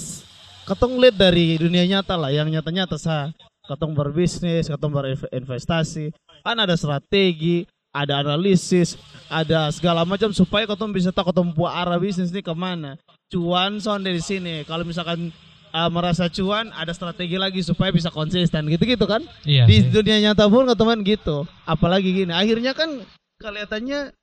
ketong 0.68 1.00
lihat 1.00 1.16
dari 1.16 1.56
dunia 1.56 1.88
nyata 1.88 2.14
lah, 2.20 2.28
yang 2.28 2.52
nyata-nyata 2.52 3.00
sah. 3.00 3.32
Ketong 3.64 3.92
berbisnis, 3.92 4.68
ketong 4.68 4.92
berinvestasi, 4.92 6.12
kan 6.40 6.56
ada 6.56 6.72
strategi, 6.76 7.68
ada 7.92 8.24
analisis, 8.24 8.96
ada 9.28 9.68
segala 9.72 10.04
macam 10.08 10.32
supaya 10.32 10.64
ketong 10.64 10.92
bisa 10.92 11.12
tahu 11.12 11.32
ketong 11.32 11.52
buat 11.52 11.72
arah 11.72 12.00
bisnis 12.00 12.32
ini 12.32 12.40
ke 12.40 12.52
mana. 12.52 12.96
Cuan 13.28 13.76
sound 13.76 14.08
dari 14.08 14.24
sini. 14.24 14.64
Kalau 14.64 14.88
misalkan 14.88 15.28
eh, 15.72 15.90
merasa 15.92 16.32
cuan, 16.32 16.72
ada 16.72 16.96
strategi 16.96 17.36
lagi 17.36 17.60
supaya 17.60 17.92
bisa 17.92 18.08
konsisten 18.08 18.64
gitu-gitu 18.72 19.04
kan? 19.04 19.20
Iya. 19.44 19.68
di 19.68 19.84
dunia 19.88 20.32
nyata 20.32 20.48
pun 20.48 20.64
teman 20.72 21.04
gitu 21.04 21.44
apalagi 21.68 22.24
gini 22.24 22.32
akhirnya 22.32 22.72
kan 22.72 23.04
kelihatannya 23.36 24.16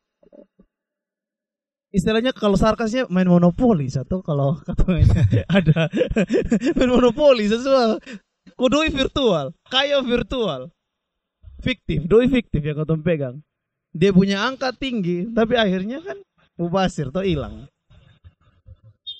istilahnya 1.95 2.35
kalau 2.35 2.59
sarkasnya 2.59 3.07
main 3.07 3.25
monopoli 3.25 3.87
satu. 3.87 4.19
Kalau 4.19 4.59
katanya 4.59 5.23
ada 5.63 5.87
main 6.77 6.89
monopoli 6.91 7.47
sesuatu 7.47 8.03
kodoi 8.59 8.91
virtual 8.91 9.55
kaya 9.71 10.03
virtual. 10.03 10.69
Fiktif 11.63 12.03
doi 12.05 12.27
fiktif 12.27 12.59
yang 12.61 12.83
kau 12.83 12.99
pegang. 12.99 13.39
Dia 13.95 14.11
punya 14.11 14.43
angka 14.43 14.75
tinggi 14.75 15.25
tapi 15.31 15.55
akhirnya 15.55 16.03
kan 16.03 16.19
mubasir 16.59 17.09
atau 17.09 17.23
hilang. 17.23 17.65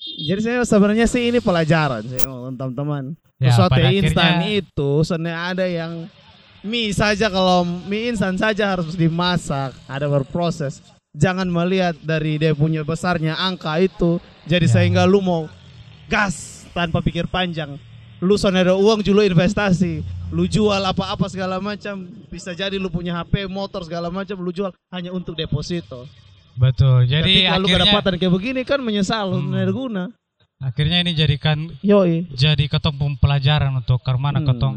Jadi 0.06 0.40
saya 0.44 0.62
sebenarnya 0.62 1.08
sih 1.10 1.32
ini 1.32 1.40
pelajaran 1.42 2.04
sih 2.06 2.20
teman-teman. 2.22 3.16
Ya, 3.36 3.52
sesuatu 3.52 3.76
instan 3.80 4.40
akhirnya- 4.40 4.62
itu 4.64 4.90
sebenarnya 5.02 5.40
ada 5.52 5.66
yang 5.66 5.92
mie 6.64 6.94
saja 6.94 7.26
kalau 7.28 7.66
mie 7.66 8.14
instan 8.14 8.38
saja 8.38 8.76
harus 8.76 8.94
dimasak. 8.94 9.74
Ada 9.90 10.06
berproses 10.06 10.80
jangan 11.16 11.48
melihat 11.48 11.96
dari 11.98 12.36
dia 12.36 12.52
punya 12.52 12.84
besarnya 12.84 13.34
angka 13.34 13.72
itu 13.80 14.20
jadi 14.44 14.68
Ya. 14.68 14.72
sehingga 14.76 15.02
lu 15.02 15.18
mau 15.18 15.48
gas 16.06 16.68
tanpa 16.70 17.00
pikir 17.00 17.24
panjang 17.26 17.80
lu 18.20 18.36
ada 18.54 18.76
uang 18.76 19.00
juga 19.00 19.20
lu 19.20 19.24
investasi 19.26 20.04
lu 20.28 20.44
jual 20.44 20.82
apa-apa 20.82 21.26
segala 21.26 21.56
macam 21.56 22.04
bisa 22.28 22.52
jadi 22.52 22.76
lu 22.76 22.88
punya 22.88 23.16
HP 23.16 23.44
motor 23.46 23.84
segala 23.84 24.08
macam 24.08 24.36
lu 24.36 24.52
jual 24.52 24.70
hanya 24.90 25.10
untuk 25.10 25.32
deposito 25.32 26.04
Betul. 26.56 27.04
Jadi 27.04 27.44
ketika 27.44 27.60
lu 27.60 27.68
akhirnya 27.68 27.84
kedapatan 27.84 28.12
kayak 28.16 28.32
begini 28.32 28.60
kan 28.64 28.80
menyesal 28.80 29.36
Hmm. 29.36 29.52
guna 29.72 30.04
akhirnya 30.56 31.04
ini 31.04 31.12
jadikan 31.12 31.68
yoi 31.84 32.24
jadi 32.32 32.64
ketong 32.64 32.96
pelajaran 33.20 33.76
untuk 33.76 34.00
ke 34.00 34.08
mana 34.16 34.40
Hmm. 34.40 34.48
ketong 34.48 34.74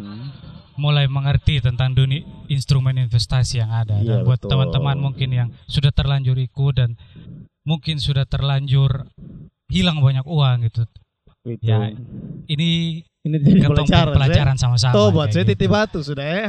mulai 0.80 1.06
mengerti 1.12 1.60
tentang 1.60 1.92
dunia 1.92 2.24
instrumen 2.48 2.96
investasi 2.96 3.60
yang 3.60 3.70
ada. 3.70 4.00
Iya, 4.00 4.24
dan 4.24 4.26
buat 4.26 4.40
betul. 4.40 4.56
teman-teman 4.56 4.98
mungkin 4.98 5.30
yang 5.30 5.50
sudah 5.68 5.92
terlanjur 5.92 6.40
ikut 6.40 6.74
dan 6.80 6.96
mungkin 7.68 8.00
sudah 8.00 8.24
terlanjur 8.24 9.06
hilang 9.70 10.00
banyak 10.00 10.24
uang 10.24 10.72
gitu. 10.72 10.88
Itu. 11.44 11.64
Ya, 11.64 11.92
Ini 12.50 12.70
ini 13.20 13.36
jadi 13.44 13.68
pelajaran, 13.68 14.16
pelajaran 14.16 14.56
sama-sama. 14.56 14.96
tobat 14.96 15.36
saya 15.36 15.44
gitu. 15.44 15.52
titip 15.56 15.70
batu 15.70 16.00
sudah 16.00 16.24
ya. 16.24 16.48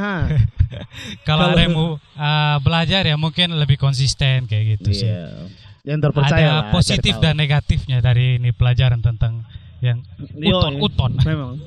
Kalau 1.27 1.51
ada 1.51 1.59
yang 1.59 1.75
mau 1.75 1.99
uh, 1.99 2.57
belajar 2.63 3.03
ya 3.03 3.19
mungkin 3.19 3.51
lebih 3.59 3.75
konsisten 3.75 4.47
kayak 4.47 4.79
gitu 4.79 5.03
sih. 5.03 5.11
Iya. 5.11 5.51
yang 5.81 5.97
terpercaya 5.97 6.45
Ada 6.45 6.53
lah, 6.61 6.69
positif 6.69 7.17
dan 7.17 7.41
negatifnya 7.41 8.05
dari 8.05 8.37
ini 8.37 8.53
pelajaran 8.53 9.01
tentang 9.01 9.49
yang 9.81 10.05
uton 10.37 10.77
Yoi. 10.77 10.85
uton. 10.85 11.11
memang 11.25 11.57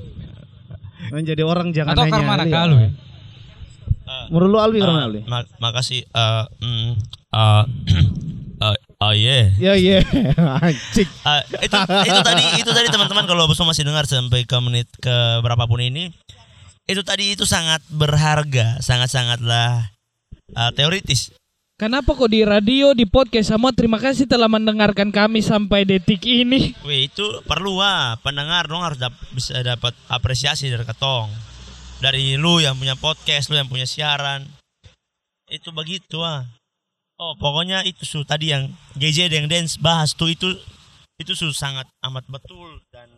menjadi 1.09 1.41
orang 1.41 1.69
jangan 1.69 1.93
Atau 1.93 2.05
lihat. 2.05 2.47
kalu 2.47 2.75
ya. 2.79 2.89
menurut 4.29 4.49
lu 4.49 4.59
Alwi 4.59 4.77
Eh, 4.77 4.81
karena 4.81 5.01
Alwi 5.03 5.21
ma- 5.25 5.49
makasih 5.59 6.01
eh 6.03 6.43
mm, 6.59 6.89
eh, 7.31 7.63
eh, 8.65 8.77
oh 8.99 9.13
yeah. 9.13 9.45
ya 9.57 9.73
iya 9.73 9.99
anjing 10.61 11.09
Eh, 11.09 11.41
itu 11.61 11.75
itu 12.05 12.19
tadi 12.21 12.43
itu 12.55 12.69
tadi 12.69 12.87
teman-teman 12.87 13.25
kalau 13.25 13.49
semua 13.51 13.71
masih 13.71 13.83
dengar 13.83 14.05
sampai 14.05 14.43
ke 14.43 14.57
menit 14.59 14.87
ke 14.95 15.15
berapapun 15.41 15.79
ini 15.79 16.13
itu 16.85 17.01
tadi 17.01 17.33
itu 17.33 17.43
sangat 17.43 17.81
berharga 17.89 18.77
sangat 18.79 19.09
sangatlah 19.09 19.89
eh, 20.51 20.71
teoritis 20.71 21.33
Kenapa 21.75 22.15
kok 22.15 22.31
di 22.31 22.39
radio, 22.47 22.95
di 22.95 23.03
podcast 23.03 23.51
semua 23.51 23.75
terima 23.75 23.99
kasih 23.99 24.23
telah 24.31 24.47
mendengarkan 24.47 25.11
kami 25.11 25.43
sampai 25.43 25.83
detik 25.83 26.23
ini. 26.23 26.71
Wih 26.87 27.11
itu 27.11 27.43
perlu 27.43 27.83
ah 27.83 28.15
pendengar 28.23 28.63
dong 28.71 28.79
harus 28.79 28.95
dap- 28.95 29.19
bisa 29.35 29.59
dapat 29.59 29.91
apresiasi 30.07 30.71
dari 30.71 30.87
ketong. 30.87 31.27
Dari 31.99 32.39
lu 32.39 32.63
yang 32.63 32.79
punya 32.79 32.95
podcast 32.95 33.51
lu 33.51 33.59
yang 33.59 33.67
punya 33.67 33.83
siaran. 33.83 34.47
Itu 35.51 35.75
begitu 35.75 36.23
ah 36.23 36.47
oh 37.19 37.35
pokoknya 37.35 37.83
itu 37.83 38.07
su 38.07 38.23
tadi 38.23 38.55
yang 38.55 38.71
JJ 38.95 39.27
yang 39.27 39.51
dance 39.51 39.75
bahas 39.75 40.15
tuh 40.15 40.31
itu 40.31 40.55
itu 41.19 41.35
su 41.35 41.51
sangat 41.51 41.91
amat 42.07 42.23
betul. 42.31 42.79
Dan 42.87 43.11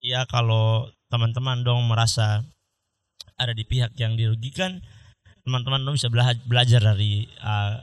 ya 0.00 0.24
kalau 0.24 0.88
teman-teman 1.12 1.60
dong 1.60 1.84
merasa 1.84 2.48
ada 3.36 3.52
di 3.52 3.68
pihak 3.68 3.92
yang 4.00 4.16
dirugikan 4.16 4.80
teman-teman 5.44 5.92
bisa 5.92 6.08
bela- 6.08 6.44
belajar 6.48 6.80
dari 6.80 7.28
uh, 7.44 7.76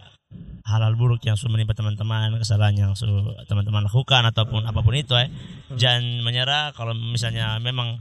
hal-hal 0.66 0.94
buruk 0.96 1.22
yang 1.26 1.36
sudah 1.38 1.54
menimpa 1.54 1.78
teman-teman 1.78 2.40
kesalahan 2.40 2.74
yang 2.74 2.92
su 2.96 3.06
teman-teman 3.46 3.86
lakukan 3.86 4.24
ataupun 4.32 4.64
apa 4.66 4.80
pun 4.82 4.96
itu 4.96 5.14
eh 5.20 5.28
jangan 5.76 6.24
menyerah 6.24 6.72
kalau 6.74 6.96
misalnya 6.96 7.60
memang 7.60 8.00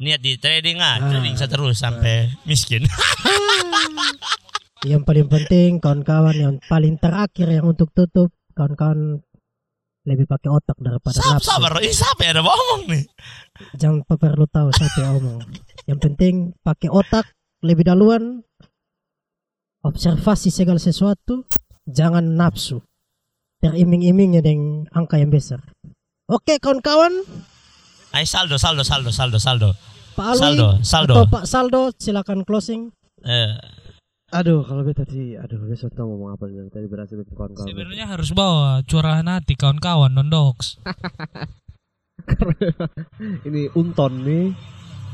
niat 0.00 0.18
di 0.18 0.36
trading 0.36 0.82
ah 0.82 0.98
trading 0.98 1.36
terus 1.36 1.78
sampai 1.80 2.32
miskin 2.44 2.84
Yang 4.82 5.02
paling 5.06 5.28
penting 5.30 5.70
kawan-kawan 5.78 6.34
yang 6.34 6.54
paling 6.66 6.98
terakhir 6.98 7.46
yang 7.46 7.70
untuk 7.70 7.94
tutup 7.94 8.34
kawan-kawan 8.58 9.22
lebih 10.02 10.26
pakai 10.26 10.50
otak 10.50 10.74
daripada 10.82 11.22
nafsu. 11.22 11.46
sabar 11.46 11.78
ini 11.78 11.94
siapa 11.94 12.26
yang 12.26 12.34
ada 12.34 12.42
ngomong 12.42 12.82
nih 12.90 13.04
Jangan 13.78 14.02
perlu 14.02 14.46
tahu 14.50 14.68
siapa 14.74 14.98
yang 15.06 15.22
omong. 15.22 15.38
Yang 15.86 15.98
penting 16.02 16.34
pakai 16.66 16.90
otak 16.90 17.30
lebih 17.62 17.86
duluan. 17.86 18.42
Observasi 19.82 20.54
segala 20.54 20.78
sesuatu. 20.78 21.42
Jangan 21.90 22.38
nafsu. 22.38 22.78
Teriming-imingnya 23.58 24.42
dengan 24.42 24.86
angka 24.94 25.18
yang 25.18 25.34
besar. 25.34 25.58
Oke 26.30 26.62
kawan-kawan. 26.62 27.10
Ay 28.14 28.26
saldo 28.26 28.54
saldo 28.58 28.86
saldo 28.86 29.10
saldo 29.10 29.38
saldo 29.42 29.70
Pak 30.12 30.36
Alwi 30.36 30.42
saldo 30.44 30.68
saldo 30.84 31.12
atau 31.16 31.24
Pak 31.26 31.44
Saldo 31.48 31.80
silakan 31.96 32.44
closing. 32.44 32.92
eh, 33.24 33.56
aduh 34.28 34.60
kalau 34.66 34.84
beta 34.84 35.08
sih 35.08 35.38
aduh 35.40 35.56
besok 35.64 35.94
tahu 35.96 36.12
ngomong 36.12 36.36
apa 36.36 36.44
dari 36.50 36.68
tadi 36.68 36.86
berhasil 36.90 37.16
kawan-kawan 37.32 37.64
Sebenarnya 37.64 38.06
harus 38.10 38.34
bawa 38.36 38.84
curahan 38.84 39.24
hati 39.24 39.56
kawan-kawan 39.56 40.12
non 40.12 40.28
dogs. 40.28 40.76
ini 43.48 43.72
Unton 43.72 44.12
nih 44.22 44.52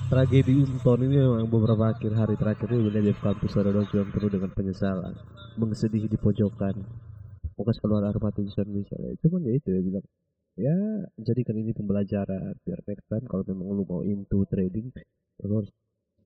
tragedi 0.08 0.64
Unton 0.64 1.04
ini 1.04 1.20
memang 1.20 1.52
beberapa 1.52 1.92
akhir 1.92 2.16
hari 2.16 2.34
terakhir 2.40 2.72
ini 2.72 2.88
di 2.88 3.12
kampus 3.12 3.60
ada 3.60 3.76
yang 3.76 4.08
penuh 4.08 4.32
dengan 4.32 4.48
penyesalan 4.56 5.12
mengsedih 5.60 6.08
di 6.08 6.16
pojokan. 6.16 6.80
Fokus 7.52 7.76
keluar 7.76 8.08
air 8.08 8.16
mata 8.16 8.40
misalnya 8.40 8.80
cuman 9.20 9.40
ya 9.44 9.52
itu 9.52 9.68
ya 9.68 9.80
bilang 9.84 10.06
ya 10.56 10.76
jadikan 11.20 11.60
ini 11.60 11.76
pembelajaran 11.76 12.56
biar 12.64 12.80
next 12.88 13.04
time 13.04 13.24
kalau 13.28 13.44
memang 13.52 13.68
lu 13.68 13.84
mau 13.84 14.00
into 14.00 14.48
trading 14.48 14.88
lu 15.44 15.60
harus 15.60 15.70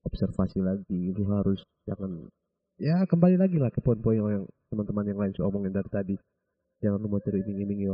observasi 0.07 0.62
lagi 0.62 1.11
lu 1.11 1.27
harus 1.33 1.66
jangan 1.83 2.31
ya 2.79 3.03
kembali 3.03 3.35
lagi 3.35 3.59
lah 3.59 3.75
ke 3.75 3.83
poin-poin 3.83 4.23
yang 4.23 4.47
teman-teman 4.71 5.05
yang 5.11 5.18
lain 5.18 5.33
sudah 5.35 5.51
omongin 5.51 5.75
dari 5.75 5.90
tadi. 5.90 6.14
Jangan 6.83 6.99
lu 6.99 7.09
mau 7.14 7.23
teriming-imingi 7.23 7.87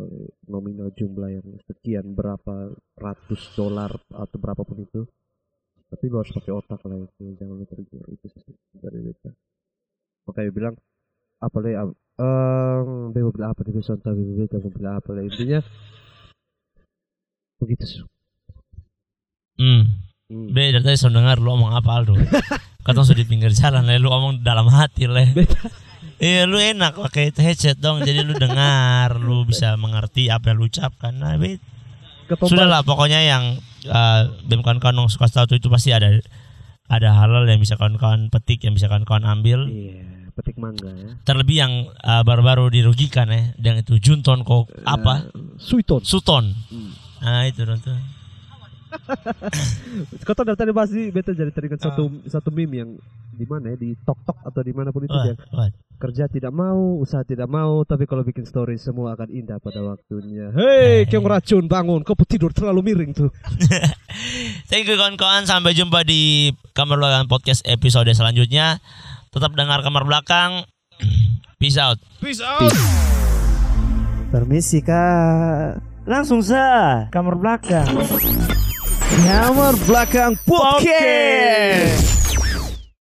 nominal 0.49 0.93
jumlah 0.97 1.29
yang 1.29 1.45
sekian 1.69 2.13
berapa 2.17 2.73
ratus 2.97 3.53
dolar 3.53 3.93
atau 4.09 4.37
berapapun 4.41 4.81
itu 4.81 5.05
tapi 5.89 6.05
lu 6.13 6.21
harus 6.21 6.33
pakai 6.33 6.53
otak 6.53 6.81
lah 6.85 6.97
itu 7.01 7.23
jangan 7.41 7.55
lu 7.57 7.65
tergiur 7.65 8.07
itu 8.13 8.27
sih 8.29 8.55
dari 8.77 9.01
beta 9.01 9.33
makanya 10.29 10.53
bilang 10.53 10.75
apa 11.39 11.57
lagi 11.65 11.75
eh 12.19 12.79
bebo 13.15 13.31
bilang 13.33 13.51
apa 13.57 13.61
besok 13.69 14.03
tapi 14.05 14.21
beta 14.37 14.61
mau 14.61 14.73
bilang 14.75 14.95
apa 15.01 15.09
lah 15.17 15.23
intinya 15.25 15.61
begitu 17.59 17.85
sih. 17.85 18.01
Hmm. 19.59 20.07
Hmm. 20.31 20.55
Be 20.55 20.71
dari 20.71 20.85
tadi 20.85 20.97
sudah 21.01 21.19
dengar 21.19 21.37
lu 21.43 21.51
omong 21.51 21.75
apa 21.75 21.91
Aldo? 21.99 22.15
Katong 22.87 23.05
sudah 23.05 23.21
di 23.21 23.27
pinggir 23.27 23.51
jalan 23.53 23.85
lah 23.85 23.99
lu 23.99 24.09
omong 24.09 24.41
dalam 24.47 24.71
hati 24.71 25.11
lah 25.11 25.27
Iya 26.19 26.51
lu 26.51 26.59
enak 26.59 26.99
pakai 26.99 27.31
headset 27.31 27.79
dong 27.79 28.03
jadi 28.03 28.27
lu 28.27 28.35
dengar 28.35 29.23
lu 29.23 29.47
bisa 29.47 29.79
mengerti 29.79 30.31
apa 30.31 30.51
yang 30.51 30.59
lu 30.59 30.67
ucapkan. 30.67 31.15
Nah 31.15 31.39
Ketompa- 32.29 32.51
sudah 32.53 32.67
lah 32.69 32.81
pokoknya 32.85 33.21
yang 33.25 33.45
uh, 33.89 34.29
bem 34.45 34.61
kawan-kawan 34.61 35.01
yang 35.01 35.09
suka 35.09 35.27
tahu 35.33 35.57
itu 35.57 35.73
pasti 35.73 35.97
ada 35.97 36.21
ada 36.89 37.09
halal 37.17 37.49
yang 37.49 37.61
bisa 37.61 37.81
kawan-kawan 37.81 38.29
petik 38.29 38.65
yang 38.65 38.77
bisa 38.77 38.87
kawan-kawan 38.87 39.25
ambil. 39.25 39.65
Iya 39.69 40.19
petik 40.39 40.55
mangga 40.55 40.87
ya. 40.95 41.19
Terlebih 41.27 41.57
yang 41.59 41.73
uh, 41.99 42.23
baru-baru 42.23 42.71
dirugikan 42.71 43.27
ya 43.27 43.51
yang 43.59 43.83
itu 43.83 43.99
Junton 43.99 44.47
kok 44.47 44.71
apa? 44.87 45.35
Suiton 45.59 46.07
Suton 46.07 46.55
Hmm. 46.71 46.95
nah 47.19 47.43
itu 47.43 47.67
tuh. 47.67 47.99
Kau 50.25 50.33
tahu 50.33 50.47
dari 50.49 50.57
tadi 50.57 50.73
pasti 50.73 51.11
beta 51.11 51.35
jadi 51.35 51.51
teringat 51.51 51.83
satu 51.83 52.09
satu 52.25 52.49
meme 52.55 52.75
yang 52.79 52.91
di 53.39 53.47
mana 53.47 53.71
ya 53.71 53.77
di 53.79 53.95
tok 54.03 54.19
tok 54.27 54.39
atau 54.43 54.61
di 54.67 54.75
mana 54.75 54.91
pun 54.91 55.07
itu 55.07 55.15
wah. 55.15 55.71
kerja 55.99 56.27
tidak 56.27 56.51
mau, 56.51 56.99
usaha 56.99 57.23
tidak 57.23 57.47
mau, 57.47 57.87
tapi 57.87 58.07
kalau 58.07 58.27
bikin 58.27 58.43
story 58.47 58.79
semua 58.79 59.15
akan 59.15 59.31
indah 59.31 59.59
pada 59.63 59.83
waktunya. 59.83 60.51
Hei, 60.55 61.07
keong 61.07 61.27
racun 61.27 61.71
bangun, 61.71 62.03
kau 62.03 62.19
tidur 62.27 62.51
terlalu 62.51 62.91
miring 62.91 63.15
tuh. 63.15 63.31
Thank 64.71 64.91
you 64.91 64.99
kawan-kawan. 64.99 65.47
Sampai 65.47 65.75
jumpa 65.75 66.03
di 66.07 66.55
kamar 66.75 66.99
belakang 66.99 67.27
podcast 67.27 67.63
episode 67.67 68.11
selanjutnya. 68.15 68.83
Tetap 69.31 69.55
dengar 69.55 69.83
kamar 69.83 70.07
belakang. 70.07 70.67
Peace 71.61 71.79
out. 71.79 71.99
Peace 72.23 72.43
out. 72.43 72.71
Permisi 74.31 74.85
kak. 74.85 75.83
Langsung 76.07 76.45
sa. 76.45 77.09
Kamar 77.11 77.35
belakang. 77.37 77.89
Kamar 79.25 79.75
belakang 79.89 80.37
podcast. 80.45 82.18